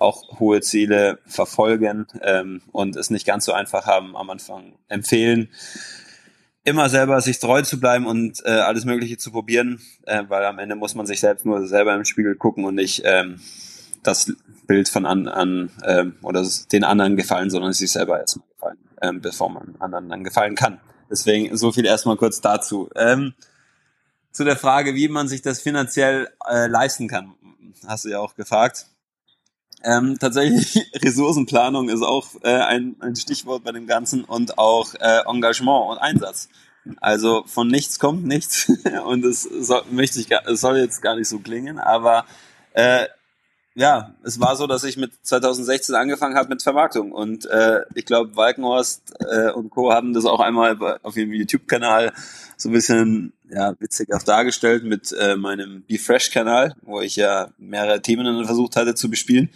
[0.00, 5.48] auch hohe Ziele verfolgen ähm, und es nicht ganz so einfach haben am Anfang empfehlen,
[6.64, 10.58] immer selber sich treu zu bleiben und äh, alles Mögliche zu probieren, äh, weil am
[10.58, 13.40] Ende muss man sich selbst nur selber im Spiegel gucken und nicht ähm,
[14.02, 14.32] das
[14.66, 19.20] Bild von an, an ähm, oder den anderen gefallen, sondern sich selber erstmal gefallen, ähm,
[19.20, 20.80] bevor man anderen dann gefallen kann.
[21.10, 22.88] Deswegen so viel erstmal kurz dazu.
[22.94, 23.34] Ähm,
[24.32, 27.34] zu der Frage, wie man sich das finanziell äh, leisten kann,
[27.86, 28.86] hast du ja auch gefragt.
[29.82, 35.22] Ähm, tatsächlich, Ressourcenplanung ist auch äh, ein, ein Stichwort bei dem Ganzen und auch äh,
[35.26, 36.48] Engagement und Einsatz.
[37.00, 38.70] Also von nichts kommt nichts
[39.06, 42.24] und es soll, möchte ich, es soll jetzt gar nicht so klingen, aber
[42.72, 43.06] äh,
[43.74, 48.04] ja, es war so, dass ich mit 2016 angefangen habe mit Vermarktung und äh, ich
[48.04, 49.92] glaube, Walkenhorst äh, und Co.
[49.92, 52.12] haben das auch einmal auf ihrem YouTube-Kanal
[52.56, 57.50] so ein bisschen ja, witzig auch dargestellt mit äh, meinem Be Fresh-Kanal, wo ich ja
[57.58, 59.50] mehrere Themen dann versucht hatte zu bespielen.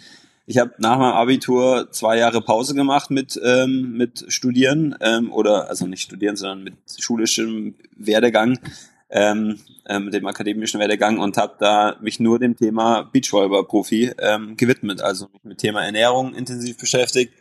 [0.47, 5.69] Ich habe nach meinem Abitur zwei Jahre Pause gemacht mit ähm, mit Studieren ähm, oder
[5.69, 8.59] also nicht Studieren, sondern mit schulischem Werdegang
[9.15, 14.57] ähm, äh, mit dem akademischen Werdegang und habe da mich nur dem Thema Beachvolleyball-Profi ähm,
[14.57, 17.33] gewidmet, also mich mit Thema Ernährung intensiv beschäftigt,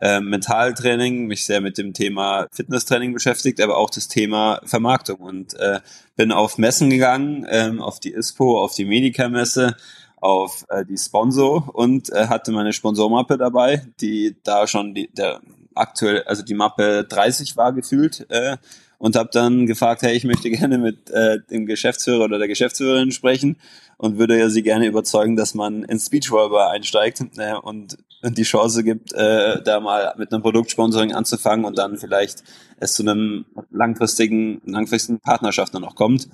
[0.00, 5.52] äh, Mentaltraining, mich sehr mit dem Thema Fitnesstraining beschäftigt, aber auch das Thema Vermarktung und
[5.54, 5.80] äh,
[6.16, 9.76] bin auf Messen gegangen, ähm, auf die ISPO, auf die Medica-Messe,
[10.16, 15.40] auf äh, die Sponsor und äh, hatte meine Sponsormappe dabei, die da schon die, der
[15.74, 18.24] aktuell, also die Mappe 30 war gefühlt.
[18.30, 18.56] Äh,
[18.98, 23.12] und habe dann gefragt, hey, ich möchte gerne mit äh, dem Geschäftsführer oder der Geschäftsführerin
[23.12, 23.56] sprechen
[23.96, 28.42] und würde ja sie gerne überzeugen, dass man ins Speechwalker einsteigt äh, und, und die
[28.42, 32.42] Chance gibt, äh, da mal mit einem Produktsponsoring anzufangen und dann vielleicht
[32.78, 36.28] es zu einem langfristigen, langfristigen Partnerschaft dann auch kommt.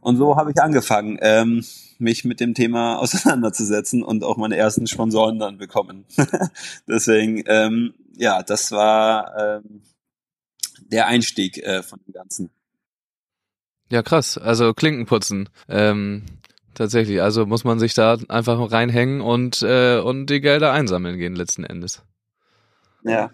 [0.00, 1.64] Und so habe ich angefangen, ähm,
[1.98, 6.04] mich mit dem Thema auseinanderzusetzen und auch meine ersten Sponsoren dann bekommen.
[6.88, 9.82] Deswegen, ähm, ja, das war ähm,
[10.88, 12.50] der Einstieg äh, von dem Ganzen.
[13.90, 14.38] Ja, krass.
[14.38, 15.48] Also Klinkenputzen.
[15.68, 16.24] Ähm,
[16.74, 17.22] tatsächlich.
[17.22, 21.64] Also muss man sich da einfach reinhängen und, äh, und die Gelder einsammeln gehen letzten
[21.64, 22.02] Endes.
[23.04, 23.30] Ja.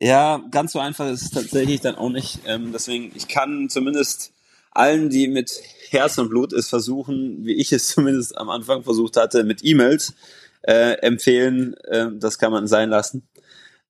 [0.00, 2.40] Ja, ganz so einfach ist es tatsächlich dann auch nicht.
[2.46, 4.32] Ähm, deswegen, ich kann zumindest
[4.70, 5.60] allen, die mit
[5.90, 10.14] Herz und Blut ist, versuchen, wie ich es zumindest am Anfang versucht hatte, mit E-Mails
[10.62, 11.74] äh, empfehlen.
[11.84, 13.26] Äh, das kann man sein lassen.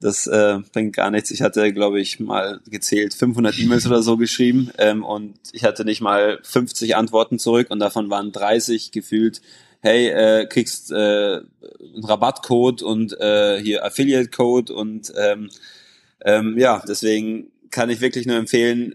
[0.01, 1.33] Das äh, bringt gar nichts.
[1.33, 5.85] Ich hatte, glaube ich, mal gezählt 500 E-Mails oder so geschrieben ähm, und ich hatte
[5.85, 9.41] nicht mal 50 Antworten zurück und davon waren 30 gefühlt.
[9.81, 15.51] Hey, äh, kriegst äh, einen Rabattcode und äh, hier Affiliate-Code und ähm,
[16.25, 18.95] ähm, ja, deswegen kann ich wirklich nur empfehlen,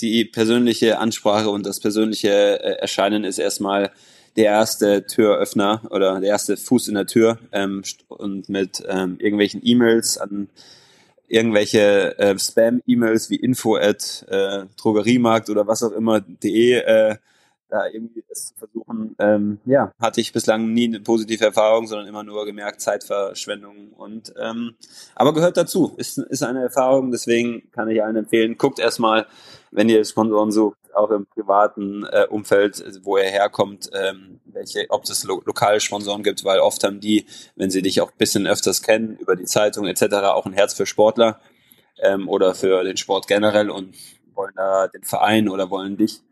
[0.00, 3.90] die persönliche Ansprache und das persönliche äh, Erscheinen ist erstmal
[4.36, 9.60] der erste Türöffner oder der erste Fuß in der Tür ähm, und mit ähm, irgendwelchen
[9.64, 10.48] E-Mails an
[11.28, 17.16] irgendwelche äh, Spam-E-Mails wie info at äh, Drogeriemarkt oder was auch immer de äh,
[17.68, 22.06] da irgendwie es zu versuchen, ähm, ja, hatte ich bislang nie eine positive Erfahrung, sondern
[22.06, 24.76] immer nur gemerkt Zeitverschwendung und ähm,
[25.14, 29.26] aber gehört dazu, ist, ist eine Erfahrung, deswegen kann ich allen empfehlen, guckt erstmal,
[29.70, 35.04] wenn ihr Sponsoren sucht, auch im privaten äh, Umfeld, wo er herkommt, ähm, welche, ob
[35.04, 38.46] es lo lokale Sponsoren gibt, weil oft haben die, wenn sie dich auch ein bisschen
[38.46, 41.40] öfters kennen, über die Zeitung etc., auch ein Herz für Sportler
[41.98, 43.94] ähm, oder für den Sport generell und
[44.34, 46.22] wollen da den Verein oder wollen dich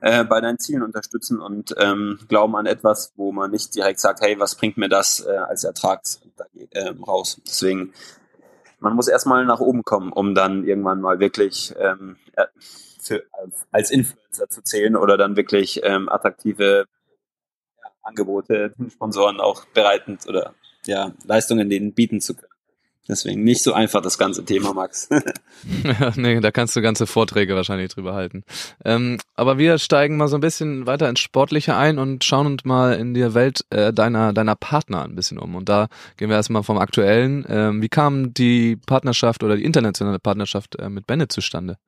[0.00, 4.20] äh, bei deinen Zielen unterstützen und ähm, glauben an etwas, wo man nicht direkt sagt,
[4.20, 6.02] hey, was bringt mir das äh, als Ertrag
[6.70, 7.40] äh, raus?
[7.46, 7.92] Deswegen,
[8.82, 12.16] man muss erstmal nach oben kommen, um dann irgendwann mal wirklich ähm,
[13.00, 13.24] für,
[13.70, 16.86] als Influencer zu zählen oder dann wirklich ähm, attraktive
[18.02, 20.54] Angebote Sponsoren auch bereitend oder
[20.86, 22.51] ja, Leistungen denen bieten zu können.
[23.08, 25.08] Deswegen nicht so einfach das ganze Thema, Max.
[26.16, 28.44] nee, da kannst du ganze Vorträge wahrscheinlich drüber halten.
[28.84, 32.64] Ähm, aber wir steigen mal so ein bisschen weiter ins Sportliche ein und schauen uns
[32.64, 35.56] mal in die Welt äh, deiner, deiner Partner ein bisschen um.
[35.56, 37.44] Und da gehen wir erstmal vom Aktuellen.
[37.48, 41.78] Ähm, wie kam die Partnerschaft oder die internationale Partnerschaft äh, mit Bennett zustande?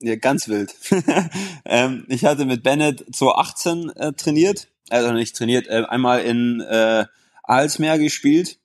[0.00, 0.74] Ja, ganz wild.
[1.64, 7.06] ähm, ich hatte mit Bennett 2018 äh, trainiert, also nicht trainiert, äh, einmal in äh,
[7.42, 8.58] Alsmeer gespielt.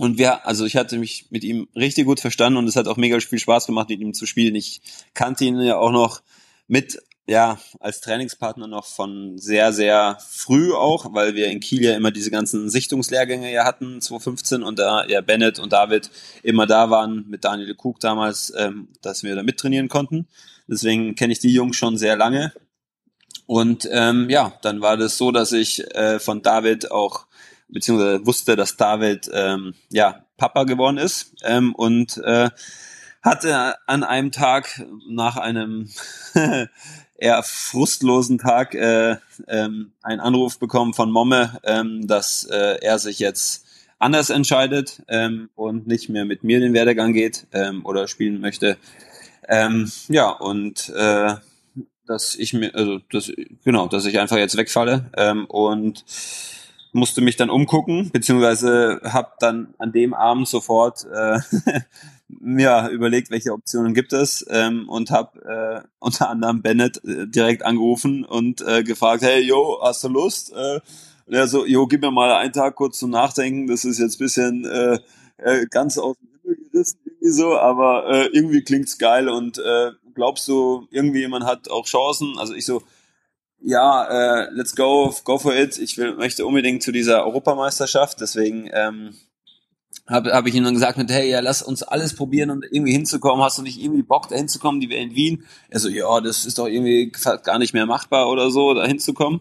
[0.00, 2.96] Und wir, also ich hatte mich mit ihm richtig gut verstanden und es hat auch
[2.96, 4.54] mega viel Spaß gemacht, mit ihm zu spielen.
[4.54, 4.80] Ich
[5.12, 6.22] kannte ihn ja auch noch
[6.68, 11.94] mit ja, als Trainingspartner noch von sehr, sehr früh auch, weil wir in Kiel ja
[11.94, 16.10] immer diese ganzen Sichtungslehrgänge ja hatten, 2015, und da ja Bennett und David
[16.42, 20.28] immer da waren, mit Daniel Kug damals, ähm, dass wir da mittrainieren konnten.
[20.66, 22.54] Deswegen kenne ich die Jungs schon sehr lange.
[23.44, 27.26] Und ähm, ja, dann war das so, dass ich äh, von David auch,
[27.72, 32.50] beziehungsweise wusste, dass David ähm, ja Papa geworden ist ähm, und äh,
[33.22, 35.88] hatte an einem Tag nach einem
[37.18, 43.18] eher frustlosen Tag äh, ähm, einen Anruf bekommen von Momme, ähm, dass äh, er sich
[43.18, 43.66] jetzt
[43.98, 48.78] anders entscheidet ähm, und nicht mehr mit mir den Werdegang geht ähm, oder spielen möchte.
[49.46, 51.34] Ähm, ja, und äh,
[52.06, 53.30] dass ich mir, also das,
[53.64, 56.04] genau, dass ich einfach jetzt wegfalle ähm, und
[56.92, 61.38] musste mich dann umgucken, beziehungsweise habe dann an dem Abend sofort äh,
[62.58, 67.64] ja, überlegt, welche Optionen gibt es ähm, und habe äh, unter anderem Bennett äh, direkt
[67.64, 70.52] angerufen und äh, gefragt, hey, yo, hast du Lust?
[70.52, 70.80] Äh,
[71.26, 74.64] und so, jo, gib mir mal einen Tag kurz zum Nachdenken, das ist jetzt bisschen
[74.64, 74.98] äh,
[75.38, 79.92] äh, ganz aus dem Himmel gerissen irgendwie so, aber äh, irgendwie klingt's geil und äh,
[80.14, 82.38] glaubst du, irgendwie jemand hat auch Chancen?
[82.38, 82.82] Also ich so,
[83.60, 85.78] ja, äh, let's go, go for it.
[85.78, 89.14] Ich will, möchte unbedingt zu dieser Europameisterschaft, deswegen ähm,
[90.10, 92.92] habe hab ich ihm dann gesagt mit, hey, ja, lass uns alles probieren, um irgendwie
[92.92, 93.44] hinzukommen.
[93.44, 94.80] Hast du nicht irgendwie Bock, da hinzukommen?
[94.80, 95.44] Die wäre in Wien.
[95.68, 97.12] Er so, ja, das ist doch irgendwie
[97.44, 99.40] gar nicht mehr machbar oder so, da hinzukommen.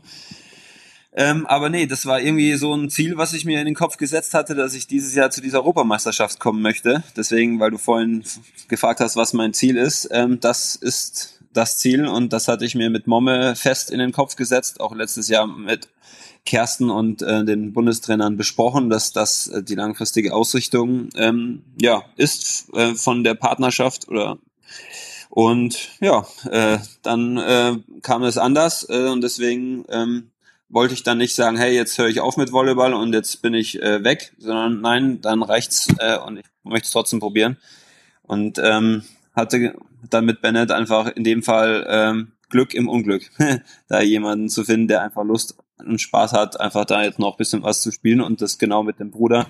[1.12, 3.98] Ähm, aber nee, das war irgendwie so ein Ziel, was ich mir in den Kopf
[3.98, 7.04] gesetzt hatte, dass ich dieses Jahr zu dieser Europameisterschaft kommen möchte.
[7.18, 8.24] Deswegen, weil du vorhin
[8.68, 12.76] gefragt hast, was mein Ziel ist, ähm, das ist das Ziel und das hatte ich
[12.76, 15.90] mir mit Momme fest in den Kopf gesetzt, auch letztes Jahr mit
[16.46, 22.74] Kersten und äh, den Bundestrainern besprochen, dass das äh, die langfristige Ausrichtung ähm, ja ist
[22.74, 24.38] äh, von der Partnerschaft oder
[25.30, 30.32] und ja, äh, dann äh, kam es anders äh, und deswegen ähm,
[30.70, 33.54] wollte ich dann nicht sagen, hey, jetzt höre ich auf mit Volleyball und jetzt bin
[33.54, 37.58] ich äh, weg, sondern nein, dann reicht's äh, und ich möchte es trotzdem probieren.
[38.24, 39.04] Und ähm,
[39.34, 39.76] hatte
[40.10, 43.30] dann mit Bennett einfach in dem Fall ähm, Glück im Unglück,
[43.88, 47.38] da jemanden zu finden, der einfach Lust und Spaß hat, einfach da jetzt noch ein
[47.38, 49.48] bisschen was zu spielen und das genau mit dem Bruder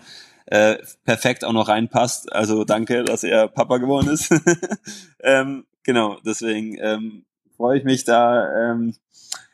[0.47, 2.31] äh, perfekt auch noch reinpasst.
[2.31, 4.33] Also danke, dass er Papa geworden ist.
[5.21, 8.95] ähm, genau, deswegen ähm, freue ich mich da ähm,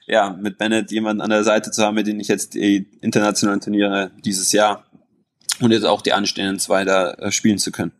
[0.07, 3.61] ja, mit Bennett jemanden an der Seite zu haben, mit dem ich jetzt die internationalen
[3.61, 4.85] Turniere dieses Jahr
[5.59, 7.91] und jetzt auch die anstehenden zwei da äh, spielen zu können.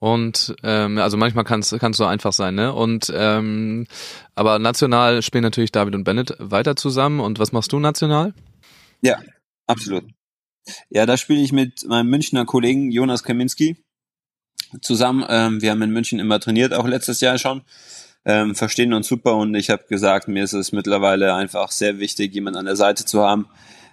[0.00, 2.72] Und ähm, also manchmal kann es so einfach sein, ne?
[2.72, 3.86] Und ähm,
[4.34, 7.20] aber national spielen natürlich David und Bennett weiter zusammen.
[7.20, 8.32] Und was machst du national?
[9.02, 9.20] Ja,
[9.66, 10.04] absolut.
[10.90, 13.84] Ja, da spiele ich mit meinem Münchner Kollegen Jonas Kaminski
[14.82, 15.24] zusammen.
[15.28, 17.62] Ähm, wir haben in München immer trainiert, auch letztes Jahr schon.
[18.24, 22.34] Ähm, verstehen uns super und ich habe gesagt, mir ist es mittlerweile einfach sehr wichtig,
[22.34, 23.48] jemanden an der Seite zu haben,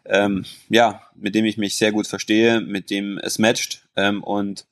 [0.05, 4.65] ähm, ja, mit dem ich mich sehr gut verstehe, mit dem es matcht ähm, und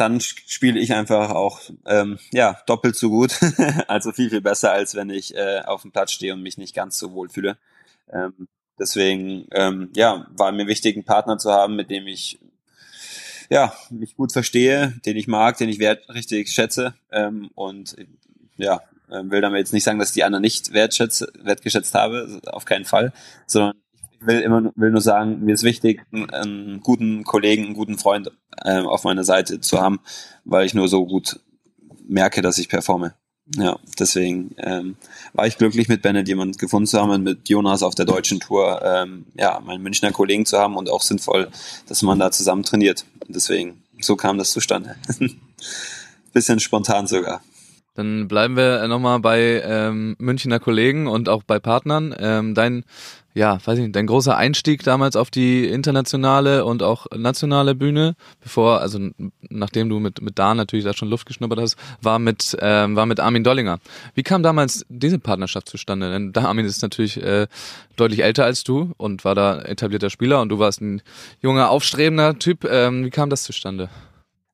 [0.00, 3.38] dann spiele ich einfach auch ähm, ja doppelt so gut,
[3.88, 6.74] also viel viel besser, als wenn ich äh, auf dem Platz stehe und mich nicht
[6.74, 7.58] ganz so wohl fühle.
[8.10, 12.38] Ähm, deswegen ähm, ja war mir wichtig, einen Partner zu haben, mit dem ich
[13.50, 17.96] ja mich gut verstehe, den ich mag, den ich wert richtig schätze ähm, und
[18.56, 18.80] ja
[19.10, 23.14] will damit jetzt nicht sagen, dass die anderen nicht wertschätze, wertgeschätzt habe, auf keinen Fall,
[23.46, 23.74] sondern
[24.20, 28.30] will immer will nur sagen, mir ist wichtig, einen, guten Kollegen, einen guten Freund
[28.64, 30.00] äh, auf meiner Seite zu haben,
[30.44, 31.40] weil ich nur so gut
[32.06, 33.14] merke, dass ich performe.
[33.56, 34.96] Ja, deswegen ähm,
[35.32, 38.40] war ich glücklich, mit Bennett jemand gefunden zu haben und mit Jonas auf der deutschen
[38.40, 41.48] Tour ähm, ja, meinen Münchner Kollegen zu haben und auch sinnvoll,
[41.86, 43.06] dass man da zusammen trainiert.
[43.26, 44.96] Deswegen, so kam das zustande.
[46.34, 47.40] Bisschen spontan sogar.
[47.94, 52.14] Dann bleiben wir nochmal bei ähm, Münchner Kollegen und auch bei Partnern.
[52.16, 52.84] Ähm, dein,
[53.34, 58.14] ja, weiß ich nicht, dein großer Einstieg damals auf die internationale und auch nationale Bühne,
[58.40, 58.98] bevor, also
[59.48, 63.06] nachdem du mit, mit Dan natürlich da schon Luft geschnuppert hast, war mit, ähm, war
[63.06, 63.78] mit Armin Dollinger.
[64.14, 66.10] Wie kam damals diese Partnerschaft zustande?
[66.10, 67.46] Denn da Armin ist natürlich äh,
[67.96, 71.02] deutlich älter als du und war da etablierter Spieler und du warst ein
[71.40, 72.64] junger, aufstrebender Typ.
[72.64, 73.88] Ähm, wie kam das zustande?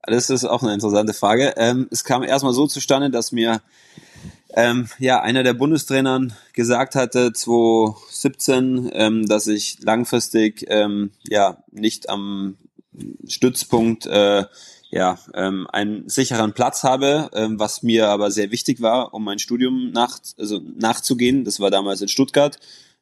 [0.06, 1.54] Das ist auch eine interessante Frage.
[1.56, 3.62] Ähm, es kam erstmal so zustande, dass mir
[4.56, 12.08] ähm, ja einer der Bundestrainern gesagt hatte 2017, ähm, dass ich langfristig ähm, ja nicht
[12.08, 12.56] am
[13.26, 14.44] Stützpunkt äh,
[14.90, 19.40] ja ähm, einen sicheren Platz habe, ähm, was mir aber sehr wichtig war, um mein
[19.40, 21.44] Studium nach, also nachzugehen.
[21.44, 22.58] Das war damals in Stuttgart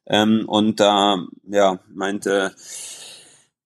[0.07, 2.55] ähm, und da ja meinte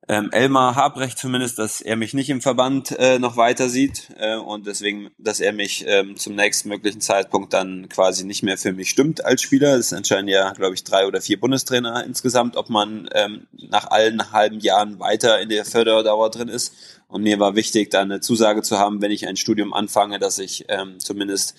[0.10, 4.38] ähm, Elmar Habrecht zumindest, dass er mich nicht im Verband äh, noch weiter sieht äh,
[4.38, 8.72] und deswegen, dass er mich ähm, zum nächsten möglichen Zeitpunkt dann quasi nicht mehr für
[8.72, 9.76] mich stimmt als Spieler.
[9.76, 14.32] Es entscheiden ja, glaube ich, drei oder vier Bundestrainer insgesamt, ob man ähm, nach allen
[14.32, 16.74] halben Jahren weiter in der Förderdauer drin ist.
[17.10, 20.40] Und mir war wichtig, da eine Zusage zu haben, wenn ich ein Studium anfange, dass
[20.40, 21.56] ich ähm, zumindest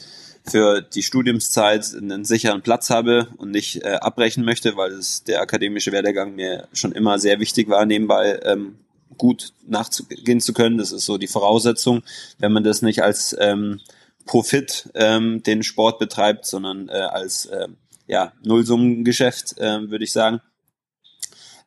[0.51, 5.41] für die Studiumszeit einen sicheren Platz habe und nicht äh, abbrechen möchte, weil es der
[5.41, 8.79] akademische Werdegang mir schon immer sehr wichtig war, nebenbei ähm,
[9.17, 10.79] gut nachzugehen zu können.
[10.79, 12.03] Das ist so die Voraussetzung,
[12.39, 13.81] wenn man das nicht als ähm,
[14.27, 17.69] Profit ähm, den Sport betreibt, sondern äh, als äh,
[18.07, 20.41] ja, Nullsummengeschäft, äh, würde ich sagen.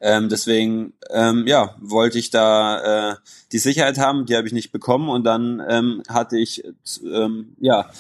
[0.04, 3.16] Ähm, deswegen, ähm, ja, wollte ich da äh,
[3.52, 6.64] die Sicherheit haben, die habe ich nicht bekommen und dann ähm, hatte ich,
[7.04, 7.92] ähm, ja,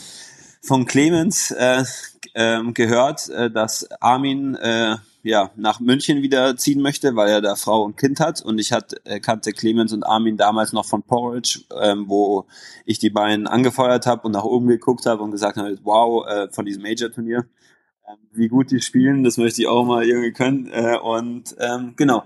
[0.61, 1.83] von Clemens äh,
[2.33, 7.55] äh, gehört, äh, dass Armin äh, ja nach München wieder ziehen möchte, weil er da
[7.55, 8.41] Frau und Kind hat.
[8.41, 12.45] Und ich hat, äh, kannte Clemens und Armin damals noch von Porridge, äh, wo
[12.85, 16.49] ich die beiden angefeuert habe und nach oben geguckt habe und gesagt habe, wow, äh,
[16.51, 17.45] von diesem Major-Turnier,
[18.07, 20.69] äh, wie gut die spielen, das möchte ich auch mal irgendwie können.
[20.71, 22.23] Äh, und ähm, genau,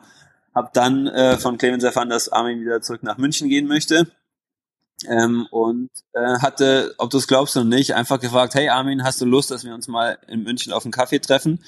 [0.54, 4.08] habe dann äh, von Clemens erfahren, dass Armin wieder zurück nach München gehen möchte
[5.08, 9.22] ähm, und äh, hatte, ob du es glaubst oder nicht, einfach gefragt, hey Armin, hast
[9.22, 11.64] du Lust, dass wir uns mal in München auf einen Kaffee treffen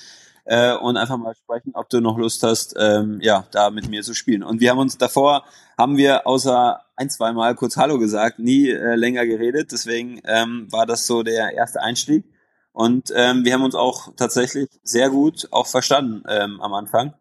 [0.46, 4.02] äh, und einfach mal sprechen, ob du noch Lust hast, ähm, ja, da mit mir
[4.02, 4.44] zu spielen.
[4.44, 5.44] Und wir haben uns davor,
[5.78, 10.68] haben wir außer ein, zwei Mal kurz Hallo gesagt, nie äh, länger geredet, deswegen ähm,
[10.72, 12.26] war das so der erste Einstieg.
[12.72, 17.14] Und ähm, wir haben uns auch tatsächlich sehr gut auch verstanden ähm, am Anfang.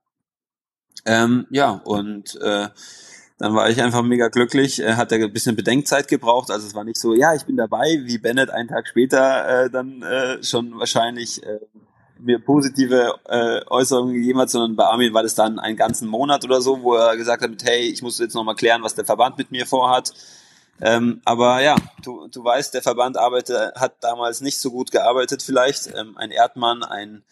[1.05, 2.69] Ähm, ja, und äh,
[3.39, 4.81] dann war ich einfach mega glücklich.
[4.81, 6.51] Er hat ein bisschen Bedenkzeit gebraucht.
[6.51, 9.71] Also es war nicht so, ja, ich bin dabei, wie Bennett einen Tag später äh,
[9.71, 11.61] dann äh, schon wahrscheinlich äh,
[12.19, 16.45] mir positive äh, Äußerungen gegeben hat, sondern bei Armin war das dann einen ganzen Monat
[16.45, 19.37] oder so, wo er gesagt hat, hey, ich muss jetzt nochmal klären, was der Verband
[19.37, 20.15] mit mir vorhat.
[20.81, 25.43] Ähm, aber ja, du, du weißt, der Verband arbeitet, hat damals nicht so gut gearbeitet
[25.43, 25.95] vielleicht.
[25.95, 27.23] Ähm, ein Erdmann, ein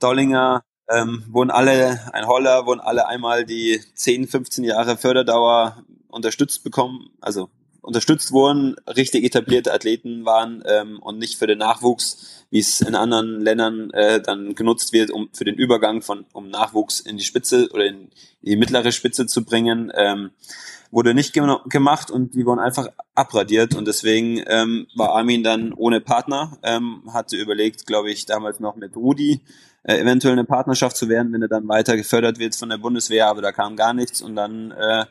[0.00, 6.64] Dollinger, ähm, wurden alle, ein Holler, wurden alle einmal die 10, 15 Jahre Förderdauer unterstützt
[6.64, 7.50] bekommen, also
[7.86, 12.94] unterstützt wurden, richtig etablierte Athleten waren ähm, und nicht für den Nachwuchs, wie es in
[12.94, 17.24] anderen Ländern äh, dann genutzt wird, um für den Übergang von um Nachwuchs in die
[17.24, 18.10] Spitze oder in
[18.42, 19.92] die mittlere Spitze zu bringen.
[19.94, 20.30] Ähm,
[20.90, 25.72] wurde nicht ge gemacht und die wurden einfach abradiert und deswegen ähm, war Armin dann
[25.72, 29.40] ohne Partner, ähm, hatte überlegt, glaube ich, damals noch mit Rudi
[29.82, 33.28] äh, eventuell eine Partnerschaft zu werden, wenn er dann weiter gefördert wird von der Bundeswehr,
[33.28, 35.04] aber da kam gar nichts und dann äh,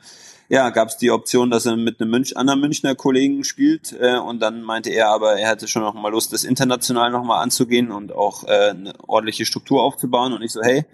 [0.50, 4.18] ja, gab es die Option, dass er mit einem Münch, anderen Münchner Kollegen spielt äh,
[4.18, 7.42] und dann meinte er aber, er hätte schon noch mal Lust, das international noch mal
[7.42, 10.34] anzugehen und auch äh, eine ordentliche Struktur aufzubauen.
[10.34, 10.86] Und ich so, hey,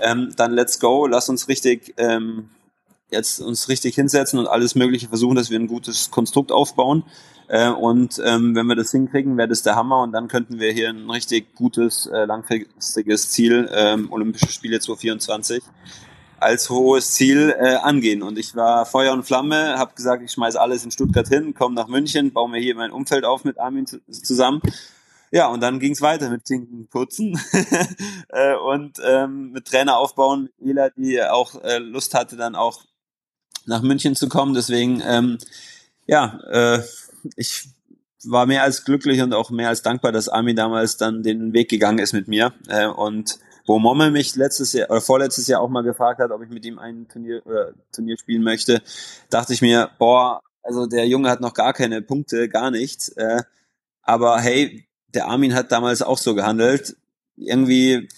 [0.00, 2.50] ähm, dann let's go, lass uns richtig ähm,
[3.10, 7.04] jetzt uns richtig hinsetzen und alles Mögliche versuchen, dass wir ein gutes Konstrukt aufbauen.
[7.48, 10.02] Äh, und ähm, wenn wir das hinkriegen, wäre das der Hammer.
[10.02, 15.62] Und dann könnten wir hier ein richtig gutes, äh, langfristiges Ziel, ähm, Olympische Spiele 2024,
[16.38, 18.22] als hohes Ziel äh, angehen.
[18.22, 21.74] Und ich war Feuer und Flamme, habe gesagt, ich schmeiße alles in Stuttgart hin, komme
[21.74, 24.60] nach München, baue mir hier mein Umfeld auf mit Armin zusammen.
[25.32, 27.40] Ja, und dann ging es weiter mit Tinken putzen
[28.28, 30.50] äh, und ähm, mit Trainer aufbauen.
[30.64, 32.84] Ela, die auch äh, Lust hatte, dann auch
[33.66, 34.54] nach München zu kommen.
[34.54, 35.38] Deswegen, ähm,
[36.06, 36.82] ja, äh,
[37.36, 37.68] ich
[38.24, 41.68] war mehr als glücklich und auch mehr als dankbar, dass Ami damals dann den Weg
[41.68, 42.52] gegangen ist mit mir.
[42.68, 46.42] Äh, und wo Momme mich letztes Jahr oder vorletztes Jahr auch mal gefragt hat, ob
[46.42, 48.82] ich mit ihm ein Turnier oder Turnier spielen möchte,
[49.28, 53.08] dachte ich mir, boah, also der Junge hat noch gar keine Punkte, gar nichts.
[53.10, 53.42] Äh,
[54.02, 56.96] aber hey, der Armin hat damals auch so gehandelt.
[57.36, 58.08] Irgendwie,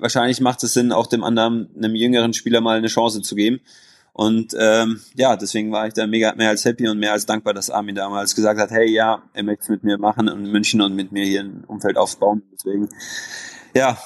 [0.00, 3.60] wahrscheinlich macht es Sinn, auch dem anderen, einem jüngeren Spieler mal eine Chance zu geben.
[4.12, 7.52] Und ähm, ja, deswegen war ich da mega mehr als happy und mehr als dankbar,
[7.52, 10.80] dass Armin damals gesagt hat, hey ja, er möchte es mit mir machen und München
[10.82, 12.42] und mit mir hier ein Umfeld aufbauen.
[12.52, 12.88] Deswegen
[13.74, 13.98] ja,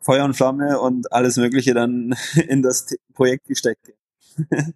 [0.00, 2.14] Feuer und Flamme und alles Mögliche dann
[2.48, 3.92] in das Projekt gesteckt.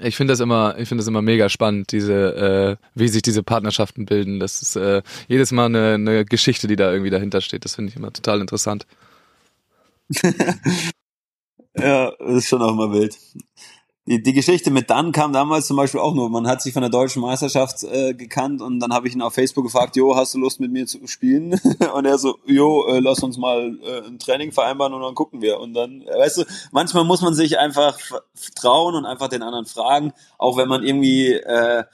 [0.00, 3.44] Ich finde das immer, ich finde das immer mega spannend, diese, äh, wie sich diese
[3.44, 4.40] Partnerschaften bilden.
[4.40, 7.64] Das ist äh, jedes Mal eine, eine Geschichte, die da irgendwie dahinter steht.
[7.64, 8.88] Das finde ich immer total interessant.
[11.76, 13.16] ja, das ist schon auch mal wild
[14.06, 16.28] die, die Geschichte mit Dan kam damals zum Beispiel auch nur.
[16.28, 19.32] Man hat sich von der deutschen Meisterschaft äh, gekannt und dann habe ich ihn auf
[19.32, 21.58] Facebook gefragt, Jo, hast du Lust mit mir zu spielen?
[21.94, 25.40] und er so, Jo, äh, lass uns mal äh, ein Training vereinbaren und dann gucken
[25.40, 25.58] wir.
[25.58, 27.98] Und dann, äh, weißt du, manchmal muss man sich einfach
[28.54, 31.84] trauen und einfach den anderen fragen, auch wenn man irgendwie, äh,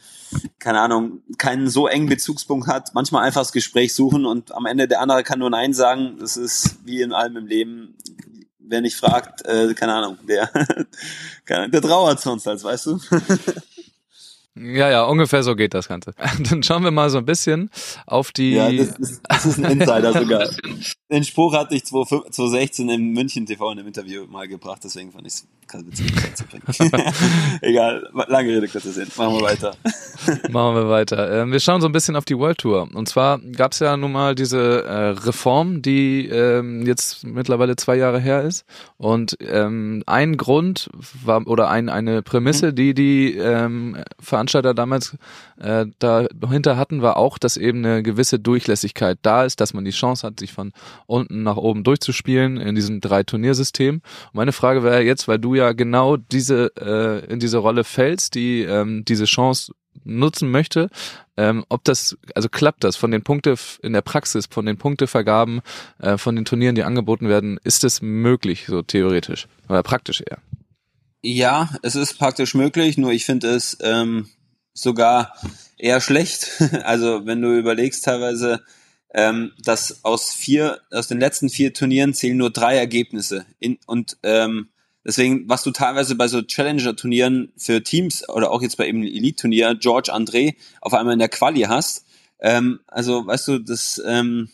[0.58, 2.92] keine Ahnung, keinen so engen Bezugspunkt hat.
[2.92, 6.16] Manchmal einfach das Gespräch suchen und am Ende der andere kann nur Nein sagen.
[6.18, 7.94] Das ist wie in allem im Leben
[8.70, 10.48] wer nicht fragt, äh, keine Ahnung, der,
[11.68, 13.00] der trauert sonst als, weißt du?
[14.56, 16.12] Ja, ja, ungefähr so geht das Ganze.
[16.50, 17.70] Dann schauen wir mal so ein bisschen
[18.04, 18.54] auf die.
[18.54, 20.50] Ja, das ist, das ist ein Insider sogar.
[21.08, 25.26] Den Spruch hatte ich 2016 im München TV in einem Interview mal gebracht, deswegen fand
[25.26, 26.62] ich es zu bringen.
[27.60, 29.08] Egal, lange Rede, kurzer Sinn.
[29.16, 29.72] Machen wir weiter.
[30.50, 31.42] Machen wir weiter.
[31.42, 32.88] Ähm, wir schauen so ein bisschen auf die World Tour.
[32.94, 37.96] Und zwar gab es ja nun mal diese äh, Reform, die ähm, jetzt mittlerweile zwei
[37.96, 38.64] Jahre her ist.
[38.96, 40.90] Und ähm, ein Grund
[41.24, 45.16] war oder ein, eine Prämisse, die die ähm, Veranstalter damals
[45.60, 49.90] äh, dahinter hatten, war auch, dass eben eine gewisse Durchlässigkeit da ist, dass man die
[49.90, 50.72] Chance hat, sich von
[51.06, 53.96] unten nach oben durchzuspielen in diesem drei Turniersystem.
[53.96, 58.34] Und meine Frage wäre jetzt, weil du ja genau diese äh, in diese Rolle fällst,
[58.34, 59.72] die ähm, diese Chance
[60.04, 60.90] nutzen möchte,
[61.36, 65.60] ähm, ob das, also klappt das von den Punkte in der Praxis, von den Punktevergaben,
[65.98, 70.38] äh, von den Turnieren, die angeboten werden, ist es möglich, so theoretisch oder praktisch eher?
[71.22, 74.28] Ja, es ist praktisch möglich, nur ich finde es ähm,
[74.72, 75.34] sogar
[75.76, 76.50] eher schlecht.
[76.82, 78.62] Also wenn du überlegst teilweise,
[79.12, 83.44] ähm, dass aus vier, aus den letzten vier Turnieren zählen nur drei Ergebnisse.
[83.58, 84.68] In, und ähm,
[85.04, 89.74] deswegen, was du teilweise bei so Challenger-Turnieren für Teams oder auch jetzt bei eben Elite-Turnier,
[89.74, 92.06] George André, auf einmal in der Quali hast,
[92.40, 94.48] ähm, also weißt du, das ähm,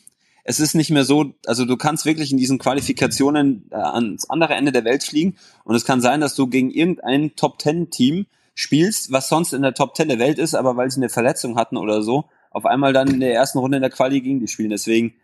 [0.48, 4.54] es ist nicht mehr so, also du kannst wirklich in diesen Qualifikationen äh, ans andere
[4.54, 8.26] Ende der Welt fliegen und es kann sein, dass du gegen irgendein Top Ten Team
[8.54, 11.56] spielst, was sonst in der Top Ten der Welt ist, aber weil sie eine Verletzung
[11.56, 14.48] hatten oder so, auf einmal dann in der ersten Runde in der Quali gegen die
[14.48, 14.70] spielen.
[14.70, 15.14] Deswegen,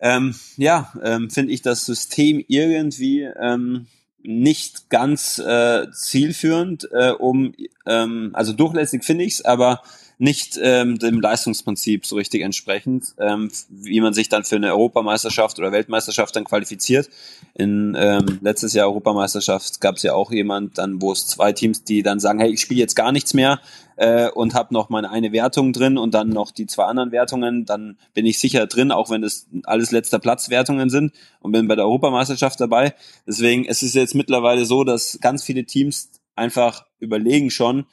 [0.00, 3.86] ähm, ja, ähm, finde ich das System irgendwie ähm,
[4.22, 7.54] nicht ganz äh, zielführend, äh, um,
[7.86, 9.82] ähm, also durchlässig finde ich's, aber
[10.18, 15.58] nicht ähm, dem Leistungsprinzip so richtig entsprechend, ähm, wie man sich dann für eine Europameisterschaft
[15.60, 17.08] oder Weltmeisterschaft dann qualifiziert.
[17.54, 21.84] In ähm, letztes Jahr Europameisterschaft gab es ja auch jemand, dann wo es zwei Teams,
[21.84, 23.60] die dann sagen, hey, ich spiele jetzt gar nichts mehr
[23.94, 27.64] äh, und habe noch meine eine Wertung drin und dann noch die zwei anderen Wertungen,
[27.64, 31.76] dann bin ich sicher drin, auch wenn es alles letzter Platzwertungen sind und bin bei
[31.76, 32.92] der Europameisterschaft dabei.
[33.24, 37.86] Deswegen es ist jetzt mittlerweile so, dass ganz viele Teams einfach überlegen schon,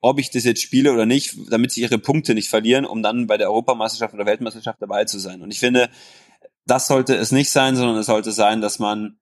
[0.00, 3.26] ob ich das jetzt spiele oder nicht, damit sie ihre Punkte nicht verlieren, um dann
[3.26, 5.42] bei der Europameisterschaft oder Weltmeisterschaft dabei zu sein.
[5.42, 5.90] Und ich finde,
[6.66, 9.18] das sollte es nicht sein, sondern es sollte sein, dass man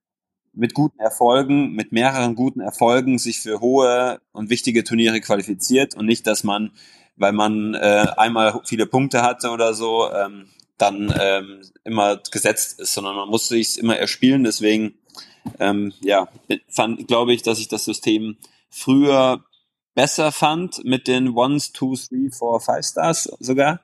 [0.52, 6.06] mit guten Erfolgen, mit mehreren guten Erfolgen sich für hohe und wichtige Turniere qualifiziert und
[6.06, 6.72] nicht, dass man,
[7.16, 12.94] weil man äh, einmal viele Punkte hatte oder so, ähm, dann ähm, immer gesetzt ist,
[12.94, 14.44] sondern man muss sich immer erspielen.
[14.44, 14.94] Deswegen,
[15.58, 16.28] ähm, ja,
[16.68, 18.36] fand, glaube ich, dass ich das System
[18.70, 19.44] früher
[19.98, 23.80] besser fand mit den Ones, Twos, Three, Four, Five Stars sogar,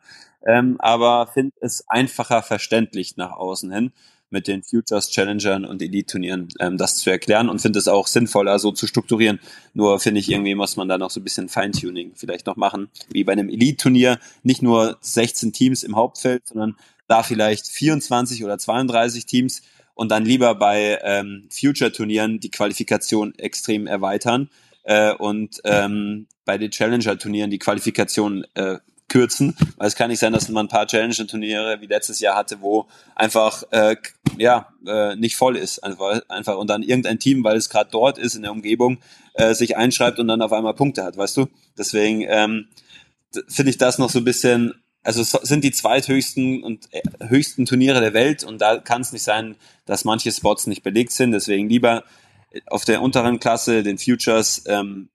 [0.46, 3.90] ähm, aber finde es einfacher verständlich nach außen hin
[4.30, 8.60] mit den Futures Challengern und Elite-Turnieren ähm, das zu erklären und finde es auch sinnvoller,
[8.60, 9.40] so zu strukturieren.
[9.72, 12.90] Nur finde ich, irgendwie muss man da noch so ein bisschen Feintuning vielleicht noch machen,
[13.10, 14.20] wie bei einem Elite-Turnier.
[14.44, 16.76] Nicht nur 16 Teams im Hauptfeld, sondern
[17.08, 19.62] da vielleicht 24 oder 32 Teams
[19.94, 24.48] und dann lieber bei ähm, Future-Turnieren die Qualifikation extrem erweitern
[24.84, 28.78] äh, und ähm, bei den Challenger-Turnieren die Qualifikation äh,
[29.08, 32.60] kürzen, weil es kann nicht sein, dass man ein paar Challenger-Turniere wie letztes Jahr hatte,
[32.60, 33.96] wo einfach äh,
[34.38, 38.18] ja äh, nicht voll ist, einfach einfach und dann irgendein Team, weil es gerade dort
[38.18, 38.98] ist in der Umgebung,
[39.34, 41.46] äh, sich einschreibt und dann auf einmal Punkte hat, weißt du?
[41.76, 42.68] Deswegen ähm,
[43.48, 44.74] finde ich das noch so ein bisschen
[45.04, 49.12] also es sind die zweithöchsten und äh, höchsten Turniere der Welt und da kann es
[49.12, 49.54] nicht sein,
[49.84, 51.32] dass manche Spots nicht belegt sind.
[51.32, 52.04] Deswegen lieber
[52.66, 55.08] auf der unteren Klasse, den Futures, ähm,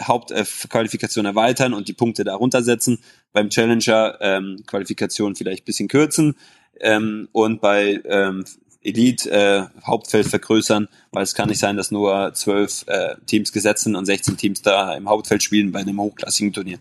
[0.00, 2.98] Hauptqualifikation erweitern und die Punkte darunter setzen.
[3.32, 6.36] Beim Challenger ähm, Qualifikation vielleicht bisschen kürzen
[6.80, 8.44] ähm, und bei ähm,
[8.82, 13.84] Elite äh, Hauptfeld vergrößern, weil es kann nicht sein, dass nur zwölf äh, Teams gesetzt
[13.84, 16.78] sind und 16 Teams da im Hauptfeld spielen bei einem hochklassigen Turnier.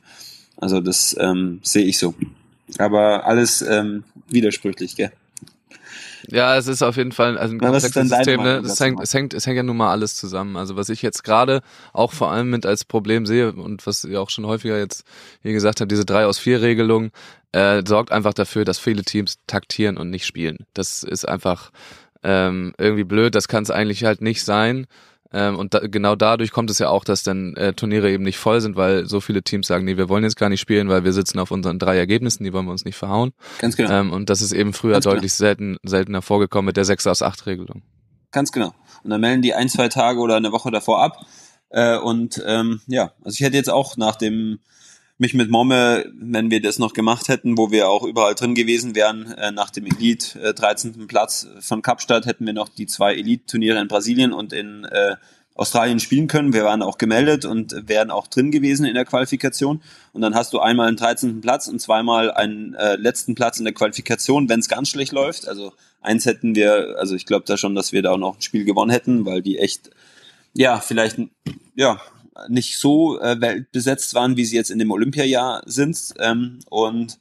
[0.57, 2.16] Also das ähm, sehe ich so.
[2.78, 5.12] Aber alles ähm, widersprüchlich, gell?
[6.28, 8.43] Ja, es ist auf jeden Fall also ein komplexes System.
[8.43, 8.61] Ne?
[8.63, 10.55] Es, hängt, es, hängt, es hängt ja nun mal alles zusammen.
[10.55, 11.61] Also was ich jetzt gerade
[11.93, 15.03] auch vor allem mit als Problem sehe und was ihr auch schon häufiger jetzt
[15.41, 17.11] hier gesagt habt, diese drei aus vier Regelung
[17.51, 20.65] äh, sorgt einfach dafür, dass viele Teams taktieren und nicht spielen.
[20.74, 21.72] Das ist einfach
[22.24, 23.36] ähm, irgendwie blöd.
[23.36, 24.88] Das kann es eigentlich halt nicht sein.
[25.34, 28.38] Ähm, und da, genau dadurch kommt es ja auch, dass dann äh, Turniere eben nicht
[28.38, 31.03] voll sind, weil so viele Teams sagen, nee, wir wollen jetzt gar nicht spielen, weil
[31.03, 33.32] wir sitzen auf unseren drei Ergebnissen, die wollen wir uns nicht verhauen.
[33.59, 33.91] Ganz genau.
[33.91, 35.47] Ähm, und das ist eben früher Ganz deutlich genau.
[35.47, 37.82] selten, seltener vorgekommen mit der 6 aus 8 Regelung.
[38.32, 38.73] Ganz genau.
[39.03, 41.25] Und dann melden die ein, zwei Tage oder eine Woche davor ab.
[41.69, 44.59] Äh, und ähm, ja, also ich hätte jetzt auch nach dem
[45.22, 48.95] mich mit Momme, wenn wir das noch gemacht hätten, wo wir auch überall drin gewesen
[48.95, 51.05] wären, äh, nach dem Elite äh, 13.
[51.07, 55.15] Platz von Kapstadt, hätten wir noch die zwei Elite-Turniere in Brasilien und in äh,
[55.53, 56.53] Australien spielen können.
[56.53, 59.84] Wir waren auch gemeldet und wären auch drin gewesen in der Qualifikation.
[60.11, 61.39] Und dann hast du einmal einen 13.
[61.39, 65.47] Platz und zweimal einen äh, letzten Platz in der Qualifikation, wenn es ganz schlecht läuft.
[65.47, 68.41] Also eins hätten wir, also ich glaube da schon, dass wir da auch noch ein
[68.41, 69.91] Spiel gewonnen hätten, weil die echt,
[70.53, 71.19] ja, vielleicht,
[71.76, 72.01] ja,
[72.47, 76.13] nicht so äh, weltbesetzt waren, wie sie jetzt in dem Olympiajahr sind.
[76.19, 77.19] Ähm, und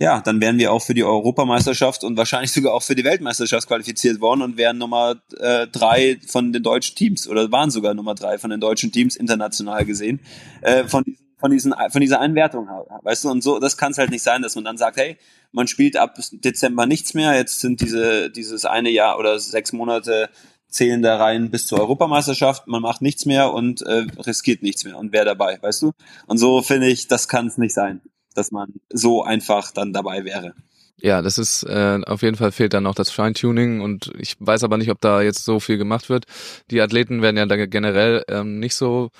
[0.00, 3.68] ja, dann wären wir auch für die Europameisterschaft und wahrscheinlich sogar auch für die Weltmeisterschaft
[3.68, 8.14] qualifiziert worden und wären Nummer äh, drei von den deutschen Teams oder waren sogar Nummer
[8.14, 10.20] drei von den deutschen Teams international gesehen
[10.62, 11.04] äh, von
[11.36, 12.68] von diesen von dieser Einwertung
[13.02, 15.16] weißt du und so das kann es halt nicht sein dass man dann sagt hey
[15.52, 20.30] man spielt ab Dezember nichts mehr jetzt sind diese dieses eine Jahr oder sechs Monate
[20.70, 24.96] zählen da rein bis zur Europameisterschaft, man macht nichts mehr und äh, riskiert nichts mehr
[24.98, 25.92] und wer dabei, weißt du?
[26.26, 28.00] Und so finde ich, das kann es nicht sein,
[28.34, 30.54] dass man so einfach dann dabei wäre.
[31.02, 34.64] Ja, das ist äh, auf jeden Fall fehlt dann noch das Feintuning und ich weiß
[34.64, 36.26] aber nicht, ob da jetzt so viel gemacht wird.
[36.70, 39.10] Die Athleten werden ja da generell ähm, nicht so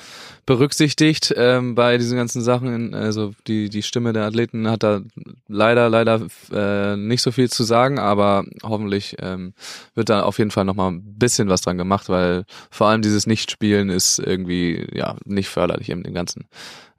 [0.45, 2.95] berücksichtigt ähm, bei diesen ganzen Sachen.
[2.95, 5.01] Also die die Stimme der Athleten hat da
[5.49, 9.55] leider leider äh, nicht so viel zu sagen, aber hoffentlich ähm,
[9.95, 13.01] wird da auf jeden Fall noch mal ein bisschen was dran gemacht, weil vor allem
[13.01, 16.47] dieses Nichtspielen ist irgendwie ja nicht förderlich im Ganzen.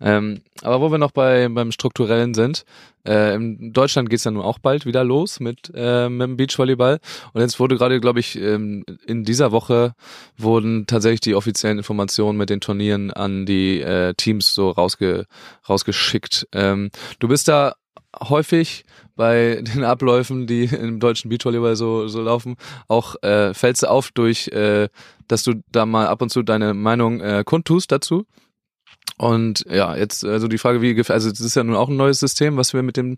[0.02, 2.66] Ähm, aber wo wir noch bei, beim Strukturellen sind,
[3.06, 6.99] äh, in Deutschland geht's ja nun auch bald wieder los mit, äh, mit dem Beachvolleyball.
[7.34, 9.93] Und jetzt wurde gerade, glaube ich, ähm, in dieser Woche
[10.38, 15.26] wurden tatsächlich die offiziellen Informationen mit den Turnieren an die äh, Teams so rausge
[15.68, 16.47] rausgeschickt.
[16.54, 16.89] Ähm,
[17.20, 17.76] du bist da
[18.20, 18.84] häufig
[19.16, 22.56] bei den Abläufen, die im deutschen Beachvolleyball so, so laufen,
[22.88, 24.89] auch äh, fällst du auf durch, äh,
[25.28, 28.26] dass du da mal ab und zu deine Meinung äh, kundtust dazu?
[29.18, 32.20] Und ja, jetzt also die Frage, wie also das ist ja nun auch ein neues
[32.20, 33.18] System, was wir mit dem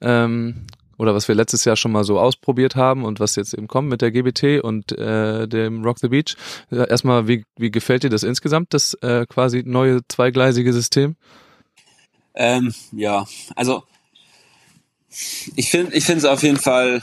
[0.00, 0.66] ähm,
[0.98, 3.88] oder was wir letztes Jahr schon mal so ausprobiert haben und was jetzt eben kommt
[3.88, 6.36] mit der GBT und äh, dem Rock the Beach.
[6.70, 11.16] Erstmal, wie, wie gefällt dir das insgesamt, das äh, quasi neue zweigleisige System?
[12.34, 13.84] Ähm, ja, also
[15.54, 17.02] ich finde ich finde es auf jeden Fall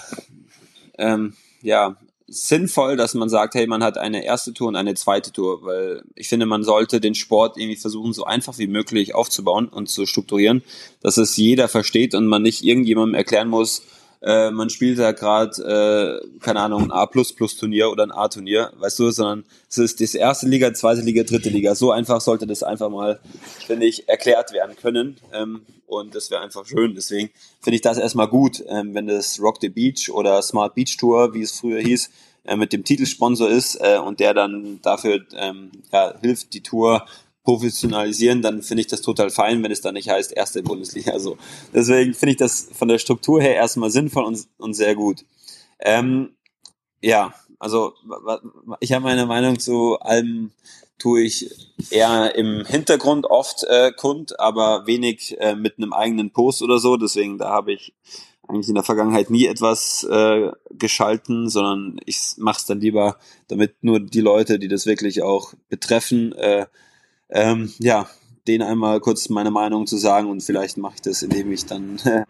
[0.98, 1.96] ähm, ja
[2.32, 6.04] sinnvoll, dass man sagt, hey, man hat eine erste Tour und eine zweite Tour, weil
[6.16, 10.06] ich finde, man sollte den Sport irgendwie versuchen, so einfach wie möglich aufzubauen und zu
[10.06, 10.64] strukturieren,
[11.02, 13.84] dass es jeder versteht und man nicht irgendjemandem erklären muss,
[14.22, 19.10] äh, man spielt da gerade, äh, keine Ahnung, ein A-Turnier oder ein A-Turnier, weißt du,
[19.10, 21.74] sondern es ist das erste Liga, zweite Liga, dritte Liga.
[21.74, 23.20] So einfach sollte das einfach mal,
[23.66, 25.18] finde ich, erklärt werden können.
[25.34, 26.96] Ähm, und das wäre einfach schön.
[26.96, 30.96] Deswegen finde ich das erstmal gut, ähm, wenn das Rock the Beach oder Smart Beach
[30.98, 32.10] Tour, wie es früher hieß,
[32.44, 37.06] äh, mit dem Titelsponsor ist äh, und der dann dafür ähm, ja, hilft, die Tour
[37.44, 41.20] professionalisieren, dann finde ich das total fein, wenn es dann nicht heißt erste Bundesliga.
[41.20, 41.38] So.
[41.74, 45.26] Deswegen finde ich das von der Struktur her erstmal sinnvoll und, und sehr gut.
[45.80, 46.36] Ähm,
[47.02, 47.94] ja, also
[48.80, 50.52] ich habe meine Meinung zu allem
[51.00, 51.50] tue ich
[51.90, 56.96] eher im Hintergrund oft äh, kund, aber wenig äh, mit einem eigenen Post oder so.
[56.96, 57.94] Deswegen da habe ich
[58.48, 63.18] eigentlich in der Vergangenheit nie etwas äh, geschalten, sondern ich mache es dann lieber,
[63.48, 66.68] damit nur die Leute, die das wirklich auch betreffen, äh,
[67.32, 68.10] ähm, ja,
[68.48, 72.00] denen einmal kurz meine Meinung zu sagen und vielleicht mache ich das, indem ich dann
[72.06, 72.24] äh,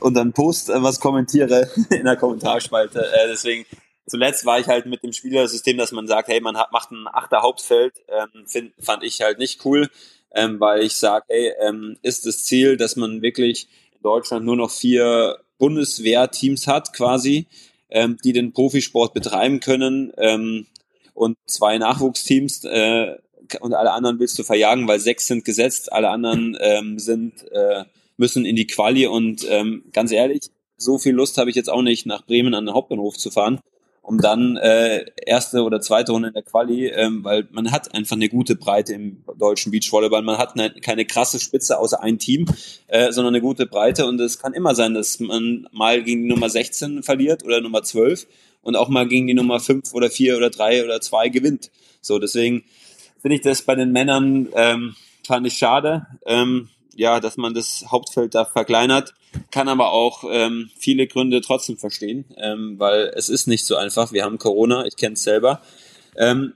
[0.00, 3.00] unter einem Post äh, was kommentiere in der Kommentarspalte.
[3.00, 3.66] Äh, deswegen
[4.06, 7.06] zuletzt war ich halt mit dem Spielersystem, dass man sagt, hey, man hat, macht ein
[7.06, 9.88] achter Hauptfeld, ähm, find, fand ich halt nicht cool,
[10.34, 14.56] ähm, weil ich sage, hey, ähm, ist das Ziel, dass man wirklich in Deutschland nur
[14.56, 17.46] noch vier Bundeswehrteams hat quasi,
[17.90, 20.66] ähm, die den Profisport betreiben können ähm,
[21.14, 23.16] und zwei Nachwuchsteams, äh,
[23.60, 27.84] und alle anderen willst du verjagen, weil sechs sind gesetzt, alle anderen ähm, sind äh,
[28.16, 31.82] müssen in die Quali und ähm, ganz ehrlich, so viel Lust habe ich jetzt auch
[31.82, 33.60] nicht, nach Bremen an den Hauptbahnhof zu fahren,
[34.02, 38.16] um dann äh, erste oder zweite Runde in der Quali, ähm, weil man hat einfach
[38.16, 40.22] eine gute Breite im deutschen Beachvolleyball.
[40.22, 42.46] Man hat eine, keine krasse Spitze außer ein Team,
[42.88, 46.28] äh, sondern eine gute Breite und es kann immer sein, dass man mal gegen die
[46.28, 48.26] Nummer 16 verliert oder Nummer 12
[48.62, 51.70] und auch mal gegen die Nummer 5 oder 4 oder 3 oder 2 gewinnt.
[52.00, 52.64] So, deswegen
[53.24, 54.96] finde ich das bei den Männern, ähm,
[55.26, 59.14] fand ich schade, ähm, ja, dass man das Hauptfeld da verkleinert,
[59.50, 64.12] kann aber auch ähm, viele Gründe trotzdem verstehen, ähm, weil es ist nicht so einfach.
[64.12, 65.62] Wir haben Corona, ich kenne es selber.
[66.18, 66.52] Ähm,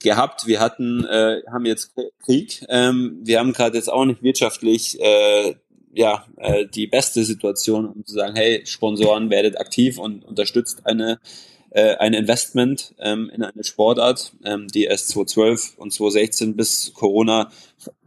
[0.00, 0.48] gehabt.
[0.48, 1.94] Wir hatten, äh, haben jetzt
[2.24, 2.64] Krieg.
[2.68, 5.54] Ähm, wir haben gerade jetzt auch nicht wirtschaftlich äh,
[5.94, 11.20] ja äh, die beste Situation, um zu sagen, hey, Sponsoren werdet aktiv und unterstützt eine
[11.70, 17.50] äh, ein Investment ähm, in eine Sportart, ähm, die es 2012 und 2016 bis Corona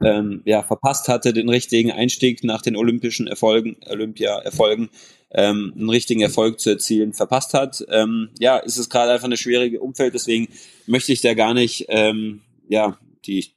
[0.01, 4.89] ähm, ja, verpasst hatte, den richtigen Einstieg nach den olympischen Erfolgen, Olympia-Erfolgen,
[5.33, 7.85] ähm, einen richtigen Erfolg zu erzielen, verpasst hat.
[7.89, 10.47] Ähm, ja, ist es gerade einfach eine schwierige Umfeld, deswegen
[10.87, 13.53] möchte ich da gar nicht ähm, ja, die,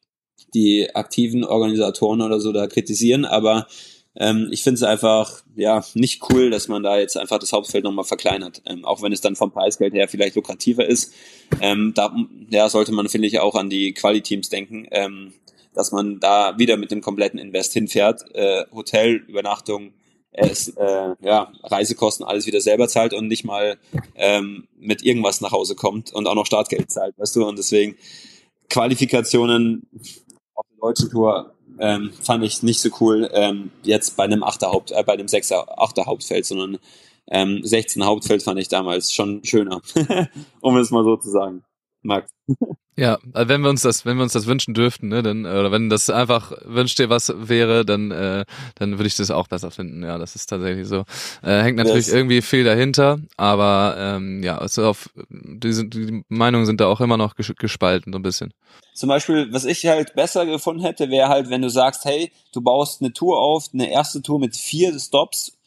[0.55, 3.67] die aktiven Organisatoren oder so da kritisieren, aber
[4.17, 7.85] ähm, ich finde es einfach ja nicht cool, dass man da jetzt einfach das Hauptfeld
[7.85, 11.13] nochmal verkleinert, ähm, auch wenn es dann vom Preisgeld her vielleicht lukrativer ist.
[11.61, 12.15] Ähm, da
[12.51, 15.33] ja, sollte man finde ich auch an die Quali-Teams denken, ähm,
[15.75, 19.93] dass man da wieder mit dem kompletten Invest hinfährt, äh, Hotel, Übernachtung,
[20.31, 23.79] es, äh, ja, Reisekosten alles wieder selber zahlt und nicht mal
[24.15, 27.47] ähm, mit irgendwas nach Hause kommt und auch noch Startgeld zahlt, weißt du?
[27.47, 27.97] Und deswegen
[28.69, 29.89] Qualifikationen
[30.55, 34.93] auf der deutschen Tour ähm, fand ich nicht so cool ähm, jetzt bei einem Achterhaupt,
[34.93, 36.79] äh, bei einem Sechser Achterhauptfeld, sondern
[37.31, 39.81] ähm, 16 Hauptfeld fand ich damals schon schöner,
[40.61, 41.65] um es mal so zu sagen.
[42.05, 42.31] Max.
[42.97, 45.73] Ja, also wenn wir uns das, wenn wir uns das wünschen dürften, ne, dann oder
[45.73, 48.45] wenn das einfach wünscht dir was wäre, dann äh,
[48.77, 50.05] dann würde ich das auch besser finden.
[50.05, 51.05] Ja, das ist tatsächlich so.
[51.43, 52.15] Äh, hängt natürlich yes.
[52.15, 57.17] irgendwie viel dahinter, aber ähm, ja, also auf die, die Meinungen sind da auch immer
[57.17, 58.55] noch gespalten so ein bisschen.
[58.95, 62.61] Zum Beispiel, was ich halt besser gefunden hätte, wäre halt, wenn du sagst, hey, du
[62.61, 65.59] baust eine Tour auf, eine erste Tour mit vier Stops,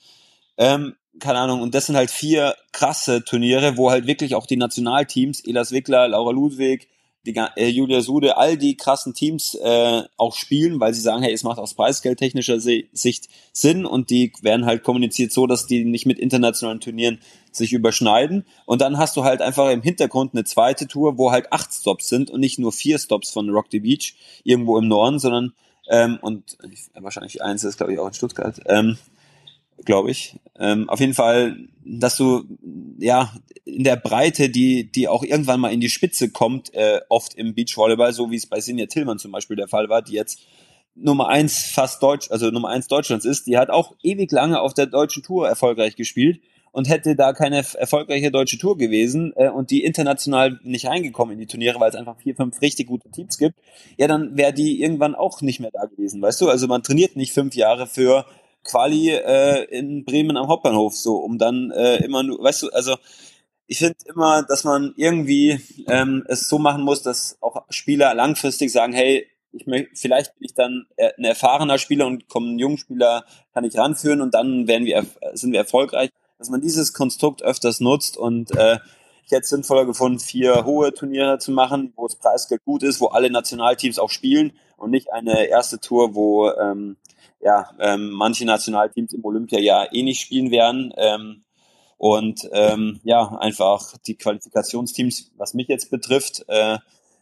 [0.58, 4.58] ähm, keine Ahnung, und das sind halt vier krasse Turniere, wo halt wirklich auch die
[4.58, 6.88] Nationalteams, Elas Wickler, Laura Ludwig,
[7.28, 11.34] die, äh, Julia Sude, all die krassen Teams äh, auch spielen, weil sie sagen, hey,
[11.34, 16.06] es macht aus preisgeldtechnischer Sicht Sinn und die werden halt kommuniziert so, dass die nicht
[16.06, 17.20] mit internationalen Turnieren
[17.52, 18.46] sich überschneiden.
[18.66, 22.08] Und dann hast du halt einfach im Hintergrund eine zweite Tour, wo halt acht Stops
[22.08, 25.54] sind und nicht nur vier Stops von Rock the Beach irgendwo im Norden, sondern
[25.90, 26.58] ähm, und
[26.94, 28.60] wahrscheinlich eins ist, glaube ich, auch in Stuttgart.
[28.68, 28.98] Ähm,
[29.86, 30.40] glaube ich.
[30.60, 32.44] Ähm, auf jeden Fall, dass du
[32.98, 33.34] ja
[33.66, 37.54] in der Breite, die die auch irgendwann mal in die Spitze kommt, äh, oft im
[37.54, 40.40] Beachvolleyball, so wie es bei Sinja Tillmann zum Beispiel der Fall war, die jetzt
[40.96, 44.74] Nummer eins fast Deutsch, also Nummer eins Deutschlands ist, die hat auch ewig lange auf
[44.74, 49.72] der deutschen Tour erfolgreich gespielt und hätte da keine erfolgreiche deutsche Tour gewesen äh, und
[49.72, 53.38] die international nicht reingekommen in die Turniere, weil es einfach vier, fünf richtig gute Teams
[53.38, 53.56] gibt,
[53.98, 56.50] ja, dann wäre die irgendwann auch nicht mehr da gewesen, weißt du?
[56.50, 58.26] Also man trainiert nicht fünf Jahre für
[58.68, 62.96] Quali äh, in Bremen am Hauptbahnhof, so um dann äh, immer nur, weißt du, also
[63.66, 68.72] ich finde immer, dass man irgendwie ähm, es so machen muss, dass auch Spieler langfristig
[68.72, 73.26] sagen, hey, ich vielleicht bin ich dann ein erfahrener Spieler und kommen einen jungen Spieler,
[73.54, 76.12] kann ich ranführen und dann werden wir, sind wir erfolgreich.
[76.38, 78.78] Dass man dieses Konstrukt öfters nutzt und äh,
[79.26, 83.02] ich hätte es sinnvoller gefunden, vier hohe Turniere zu machen, wo das Preisgeld gut ist,
[83.02, 86.96] wo alle Nationalteams auch spielen und nicht eine erste Tour, wo ähm,
[87.40, 90.94] ja, ähm, manche Nationalteams im Olympia ja eh nicht spielen werden.
[90.98, 91.44] Ähm,
[91.98, 96.78] und ähm, ja, einfach die Qualifikationsteams, was mich jetzt betrifft, äh,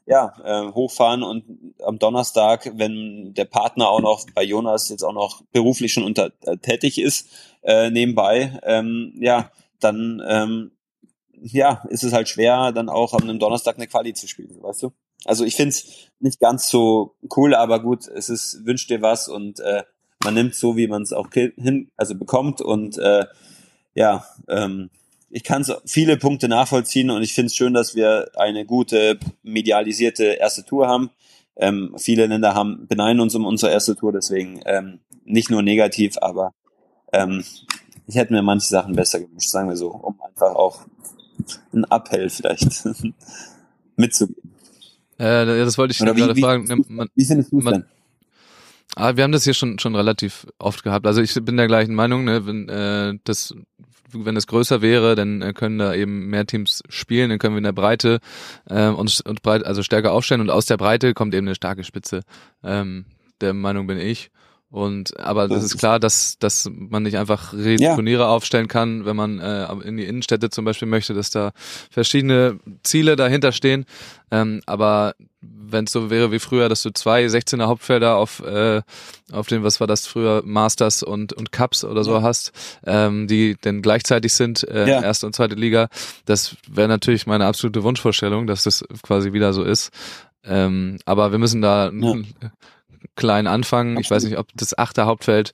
[0.06, 5.14] ja, äh, hochfahren und am Donnerstag, wenn der Partner auch noch bei Jonas jetzt auch
[5.14, 7.30] noch beruflich schon unter äh, tätig ist,
[7.64, 9.50] äh, nebenbei, ähm, ja,
[9.80, 10.72] dann ähm,
[11.42, 14.84] ja, ist es halt schwer, dann auch am einem Donnerstag eine Quali zu spielen, weißt
[14.84, 14.92] du?
[15.26, 19.60] Also ich find's nicht ganz so cool, aber gut, es ist, wünscht dir was und
[19.60, 19.84] äh,
[20.26, 23.26] man nimmt so, wie man es auch hin, also bekommt und äh,
[23.94, 24.90] ja, ähm,
[25.30, 29.20] ich kann so viele Punkte nachvollziehen und ich finde es schön, dass wir eine gute
[29.44, 31.10] medialisierte erste Tour haben.
[31.56, 36.18] Ähm, viele Länder haben beneiden uns um unsere erste Tour, deswegen ähm, nicht nur negativ,
[36.22, 36.54] aber
[37.14, 37.44] ähm,
[38.08, 40.82] ich hätte mir manche Sachen besser gewünscht, sagen wir so, um einfach auch
[41.74, 42.84] ein Appell vielleicht
[43.96, 44.52] mitzugeben.
[45.18, 46.68] Äh, das wollte ich Oder gerade wie, fragen.
[46.68, 47.86] Wie, man, wie findest du es denn?
[48.96, 51.06] Ah, wir haben das hier schon schon relativ oft gehabt.
[51.06, 53.54] Also ich bin der gleichen Meinung, ne, wenn äh, das
[54.14, 57.60] wenn es größer wäre, dann äh, können da eben mehr Teams spielen, dann können wir
[57.60, 58.20] in der Breite
[58.70, 61.84] äh, uns und breit also stärker aufstellen und aus der Breite kommt eben eine starke
[61.84, 62.22] Spitze.
[62.64, 63.06] Ähm,
[63.42, 64.32] der Meinung bin ich.
[64.76, 68.28] Und aber das ist klar, dass dass man nicht einfach Turniere ja.
[68.28, 71.54] aufstellen kann, wenn man äh, in die Innenstädte zum Beispiel möchte, dass da
[71.90, 73.86] verschiedene Ziele dahinter stehen.
[74.32, 78.82] Ähm, aber wenn es so wäre wie früher, dass du zwei 16er Hauptfelder auf äh,
[79.32, 82.22] auf den was war das früher Masters und und Cups oder so ja.
[82.22, 82.52] hast,
[82.86, 85.02] ähm, die denn gleichzeitig sind äh, ja.
[85.02, 85.88] erste und zweite Liga,
[86.26, 89.92] das wäre natürlich meine absolute Wunschvorstellung, dass das quasi wieder so ist.
[90.44, 92.16] Ähm, aber wir müssen da ja
[93.16, 93.98] klein anfangen.
[94.00, 95.52] Ich weiß nicht, ob das achte Hauptfeld,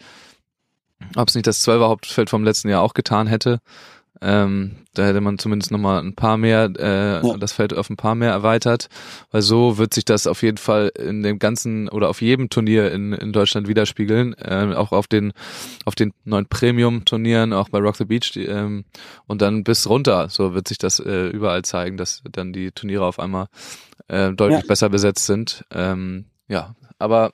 [1.16, 3.60] ob es nicht das zwölfer Hauptfeld vom letzten Jahr auch getan hätte.
[4.24, 7.38] Ähm, da hätte man zumindest nochmal ein paar mehr, äh, ja.
[7.38, 8.88] das Feld auf ein paar mehr erweitert,
[9.32, 12.92] weil so wird sich das auf jeden Fall in dem ganzen oder auf jedem Turnier
[12.92, 15.34] in, in Deutschland widerspiegeln, äh, auch auf den
[15.86, 18.86] auf den neuen Premium-Turnieren, auch bei Rock the Beach die, ähm,
[19.26, 23.06] und dann bis runter, so wird sich das äh, überall zeigen, dass dann die Turniere
[23.06, 23.48] auf einmal
[24.08, 24.68] äh, deutlich ja.
[24.68, 25.66] besser besetzt sind.
[25.72, 27.32] Ähm, ja, aber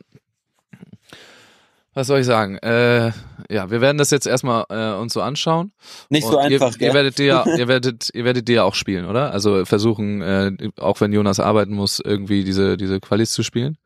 [1.98, 2.58] was soll ich sagen?
[2.60, 3.12] Äh,
[3.50, 5.72] ja, wir werden das jetzt erstmal äh, uns so anschauen.
[6.10, 6.76] Nicht so einfach.
[6.78, 9.32] Ihr, ihr werdet dir, ihr werdet, ihr werdet dir auch spielen, oder?
[9.32, 13.80] Also versuchen, äh, auch wenn Jonas arbeiten muss, irgendwie diese diese Qualis zu spielen.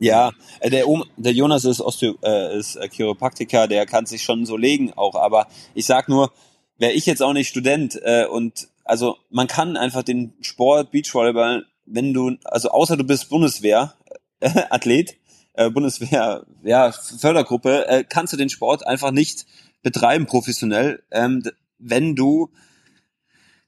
[0.00, 0.84] Ja, äh, der,
[1.16, 5.14] der Jonas ist, Osteo, äh, ist äh, Chiropraktiker, der kann sich schon so legen auch.
[5.14, 6.32] Aber ich sag nur,
[6.78, 11.66] wäre ich jetzt auch nicht Student äh, und also man kann einfach den Sport Beachvolleyball,
[11.86, 13.94] wenn du, also außer du bist Bundeswehr,
[14.70, 15.16] Athlet,
[15.54, 19.46] äh, Bundeswehr, ja, Fördergruppe, äh, kannst du den Sport einfach nicht
[19.82, 21.42] betreiben professionell, ähm,
[21.78, 22.50] wenn du,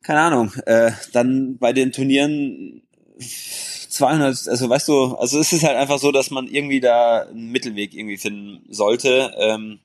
[0.02, 2.82] keine Ahnung, äh, dann bei den Turnieren
[3.18, 7.50] 200, also weißt du, also es ist halt einfach so, dass man irgendwie da einen
[7.50, 9.32] Mittelweg irgendwie finden sollte.
[9.38, 9.80] Ähm,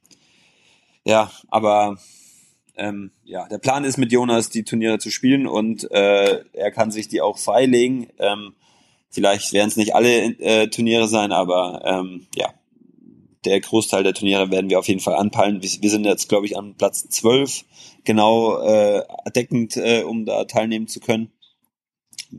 [1.03, 1.97] ja, aber
[2.75, 6.91] ähm, ja, der Plan ist mit Jonas die Turniere zu spielen und äh, er kann
[6.91, 8.07] sich die auch freilegen.
[8.19, 8.53] Ähm,
[9.11, 12.53] Vielleicht werden es nicht alle äh, Turniere sein, aber ähm, ja,
[13.43, 15.61] der Großteil der Turniere werden wir auf jeden Fall anpeilen.
[15.61, 17.65] Wir, wir sind jetzt, glaube ich, an Platz 12,
[18.05, 19.03] genau äh,
[19.35, 21.31] deckend, äh, um da teilnehmen zu können.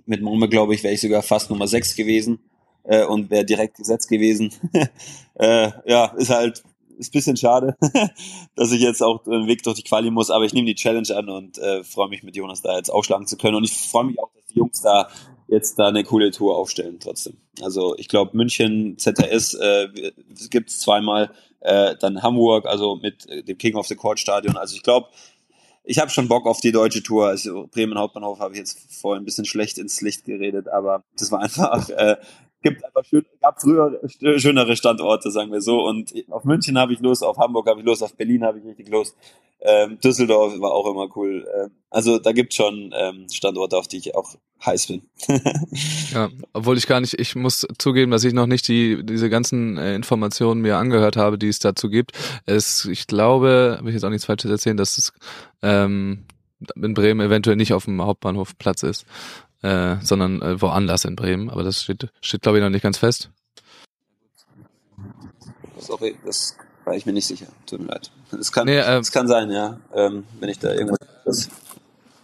[0.06, 2.40] Mit Mome, glaube ich, wäre ich sogar fast Nummer 6 gewesen
[2.84, 4.52] äh, und wäre direkt gesetzt gewesen.
[5.34, 6.62] äh, ja, ist halt
[6.98, 7.76] ist bisschen schade,
[8.54, 11.08] dass ich jetzt auch den Weg durch die Quali muss, aber ich nehme die Challenge
[11.16, 14.04] an und äh, freue mich mit Jonas da jetzt aufschlagen zu können und ich freue
[14.04, 15.08] mich auch, dass die Jungs da
[15.52, 17.36] jetzt da eine coole Tour aufstellen trotzdem.
[17.60, 19.88] Also ich glaube München, ZRS äh,
[20.50, 21.30] gibt es zweimal,
[21.60, 24.56] äh, dann Hamburg, also mit äh, dem King of the Court Stadion.
[24.56, 25.08] Also ich glaube,
[25.84, 27.26] ich habe schon Bock auf die deutsche Tour.
[27.26, 31.30] Also Bremen Hauptbahnhof habe ich jetzt vorhin ein bisschen schlecht ins Licht geredet, aber das
[31.30, 32.16] war einfach äh,
[32.62, 34.00] gibt einfach schön, gab früher
[34.38, 35.84] schönere Standorte, sagen wir so.
[35.84, 38.64] Und auf München habe ich Lust, auf Hamburg habe ich Lust, auf Berlin habe ich
[38.64, 39.16] richtig Lust.
[39.60, 41.46] Ähm, Düsseldorf war auch immer cool.
[41.56, 44.34] Ähm, also da gibt schon ähm, Standorte, auf die ich auch
[44.64, 45.02] heiß bin.
[46.12, 49.78] ja, obwohl ich gar nicht, ich muss zugeben, dass ich noch nicht die diese ganzen
[49.78, 52.12] äh, Informationen mir angehört habe, die es dazu gibt.
[52.44, 55.12] Es, ich glaube, will ich jetzt auch nichts Falsches erzählen, dass es
[55.62, 56.24] ähm,
[56.74, 59.06] in Bremen eventuell nicht auf dem Hauptbahnhof Platz ist
[59.62, 61.50] äh, sondern äh, woanders in Bremen.
[61.50, 63.30] Aber das steht, steht glaube ich, noch nicht ganz fest.
[65.78, 67.46] Sorry, das war ich mir nicht sicher.
[67.66, 68.10] Tut mir leid.
[68.30, 69.78] Das kann, nee, äh, das kann sein, ja.
[69.94, 70.98] Ähm, wenn ich da irgendwas.
[71.24, 71.48] Das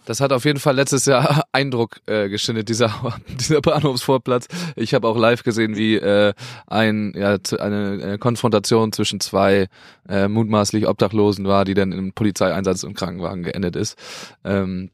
[0.05, 2.91] Das hat auf jeden Fall letztes Jahr Eindruck äh, geschindet, dieser,
[3.39, 4.47] dieser Bahnhofsvorplatz.
[4.75, 6.33] Ich habe auch live gesehen, wie äh,
[6.67, 9.67] ein, ja, eine, eine Konfrontation zwischen zwei
[10.07, 13.97] äh, mutmaßlich Obdachlosen war, die dann im Polizeieinsatz im Krankenwagen geendet ist.
[14.43, 14.89] Ähm,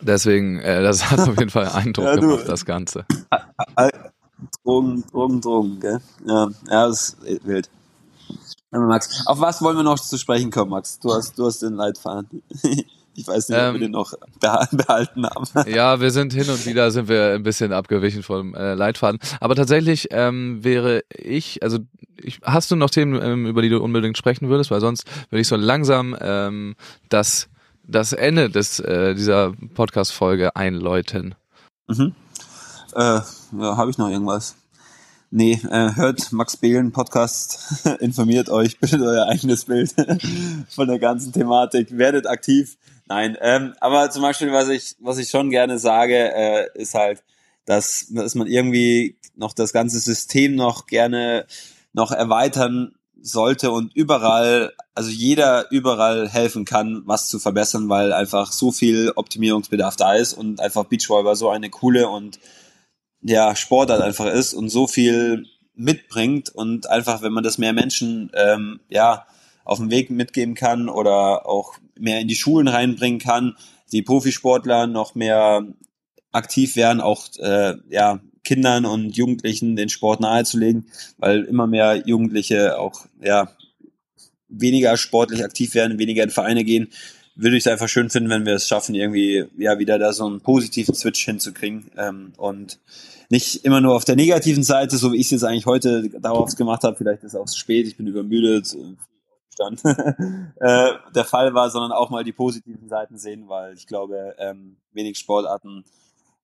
[0.00, 3.04] deswegen, äh, das hat auf jeden Fall Eindruck ja, gemacht, das Ganze.
[4.64, 6.00] Drogen, Drogen, Drogen, gell?
[6.26, 7.70] Ja, ja, das ist wild.
[8.70, 10.98] Max, auf was wollen wir noch zu sprechen kommen, Max?
[11.00, 12.42] Du hast, du hast den Leitfaden.
[13.16, 14.14] Ich weiß nicht, ob ähm, wir den noch
[14.70, 15.46] behalten haben.
[15.68, 19.20] Ja, wir sind hin und wieder sind wir ein bisschen abgewichen vom äh, Leitfaden.
[19.40, 21.78] Aber tatsächlich ähm, wäre ich, also
[22.16, 24.70] ich, hast du noch Themen, ähm, über die du unbedingt sprechen würdest?
[24.70, 26.76] Weil sonst würde ich so langsam ähm,
[27.08, 27.48] das,
[27.90, 31.34] das Ende des, äh, dieser Podcast-Folge einläuten.
[31.88, 32.14] Mhm.
[32.94, 34.56] Äh, ja, habe ich noch irgendwas?
[35.32, 39.94] Nee, äh, hört Max Behlen Podcast, informiert euch, bildet euer eigenes Bild
[40.68, 42.76] von der ganzen Thematik, werdet aktiv.
[43.06, 47.24] Nein, ähm, aber zum Beispiel, was ich, was ich schon gerne sage, äh, ist halt,
[47.64, 51.46] dass, dass man irgendwie noch das ganze System noch gerne
[51.92, 58.52] noch erweitern sollte und überall, also jeder überall helfen kann, was zu verbessern, weil einfach
[58.52, 62.38] so viel Optimierungsbedarf da ist und einfach Beachvolleyball so eine coole und
[63.22, 68.30] ja, Sportart einfach ist und so viel mitbringt und einfach, wenn man das mehr Menschen
[68.34, 69.26] ähm, ja
[69.64, 73.56] auf dem Weg mitgeben kann oder auch mehr in die Schulen reinbringen kann,
[73.92, 75.64] die Profisportler noch mehr
[76.32, 80.86] aktiv werden, auch äh, ja Kindern und Jugendlichen den Sport nahezulegen,
[81.18, 83.50] weil immer mehr Jugendliche auch ja
[84.48, 86.88] weniger sportlich aktiv werden, weniger in Vereine gehen,
[87.36, 90.26] würde ich es einfach schön finden, wenn wir es schaffen, irgendwie ja wieder da so
[90.26, 92.78] einen positiven Switch hinzukriegen ähm, und
[93.30, 96.54] nicht immer nur auf der negativen Seite, so wie ich es jetzt eigentlich heute darauf
[96.56, 96.96] gemacht habe.
[96.96, 98.76] Vielleicht ist es auch zu spät, ich bin übermüdet,
[99.54, 104.34] stand, äh, der Fall war, sondern auch mal die positiven Seiten sehen, weil ich glaube,
[104.38, 105.84] ähm, wenig Sportarten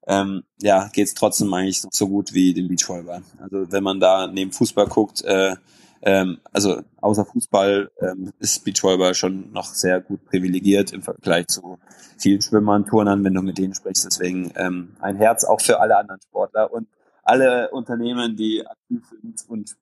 [0.07, 3.23] ähm, ja, geht es trotzdem eigentlich so gut wie dem Beachvolleyball.
[3.41, 5.57] Also wenn man da neben Fußball guckt, äh,
[6.03, 11.79] ähm, also außer Fußball ähm, ist Beachvolleyball schon noch sehr gut privilegiert im Vergleich zu
[12.19, 14.05] vielen Schwimmern, Turnern, wenn du mit denen sprichst.
[14.05, 16.87] Deswegen ähm, ein Herz auch für alle anderen Sportler und
[17.25, 19.77] alle Unternehmen, die aktiv sind und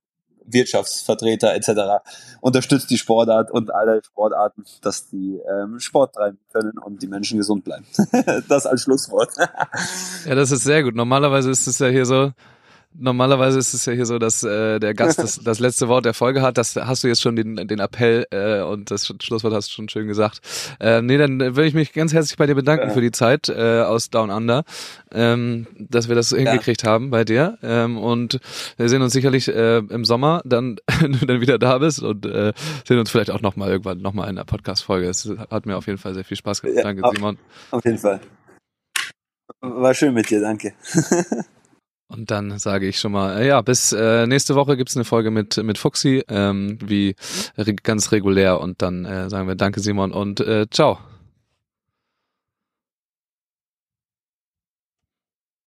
[0.47, 2.05] Wirtschaftsvertreter etc.
[2.41, 7.39] unterstützt die Sportart und alle Sportarten, dass die ähm, Sport treiben können und die Menschen
[7.39, 7.87] gesund bleiben.
[8.49, 9.31] das als Schlusswort.
[10.27, 10.95] ja, das ist sehr gut.
[10.95, 12.33] Normalerweise ist es ja hier so,
[12.97, 16.15] Normalerweise ist es ja hier so, dass äh, der Gast das, das letzte Wort der
[16.15, 16.59] Folge hat.
[16.59, 19.89] Das hast du jetzt schon den, den Appell äh, und das Schlusswort hast du schon
[19.89, 20.41] schön gesagt.
[20.79, 22.95] Äh, nee, dann würde ich mich ganz herzlich bei dir bedanken ja.
[22.95, 24.63] für die Zeit äh, aus Down Under,
[25.13, 26.39] ähm, dass wir das ja.
[26.39, 27.59] hingekriegt haben bei dir.
[27.63, 28.39] Ähm, und
[28.77, 32.27] wir sehen uns sicherlich äh, im Sommer, dann, wenn du dann wieder da bist und
[32.27, 32.53] äh,
[32.87, 35.09] sehen uns vielleicht auch nochmal irgendwann nochmal in der Podcast-Folge.
[35.09, 36.77] Es hat mir auf jeden Fall sehr viel Spaß gemacht.
[36.77, 37.39] Ja, danke, Simon.
[37.73, 38.21] Auf jeden Fall.
[39.61, 40.75] War schön mit dir, danke.
[42.09, 45.31] Und dann sage ich schon mal, äh, ja, bis äh, nächste Woche gibt's eine Folge
[45.31, 47.17] mit, mit Fuxi, ähm, wie
[47.57, 48.61] re ganz regulär.
[48.61, 50.99] Und dann äh, sagen wir Danke, Simon, und äh, ciao.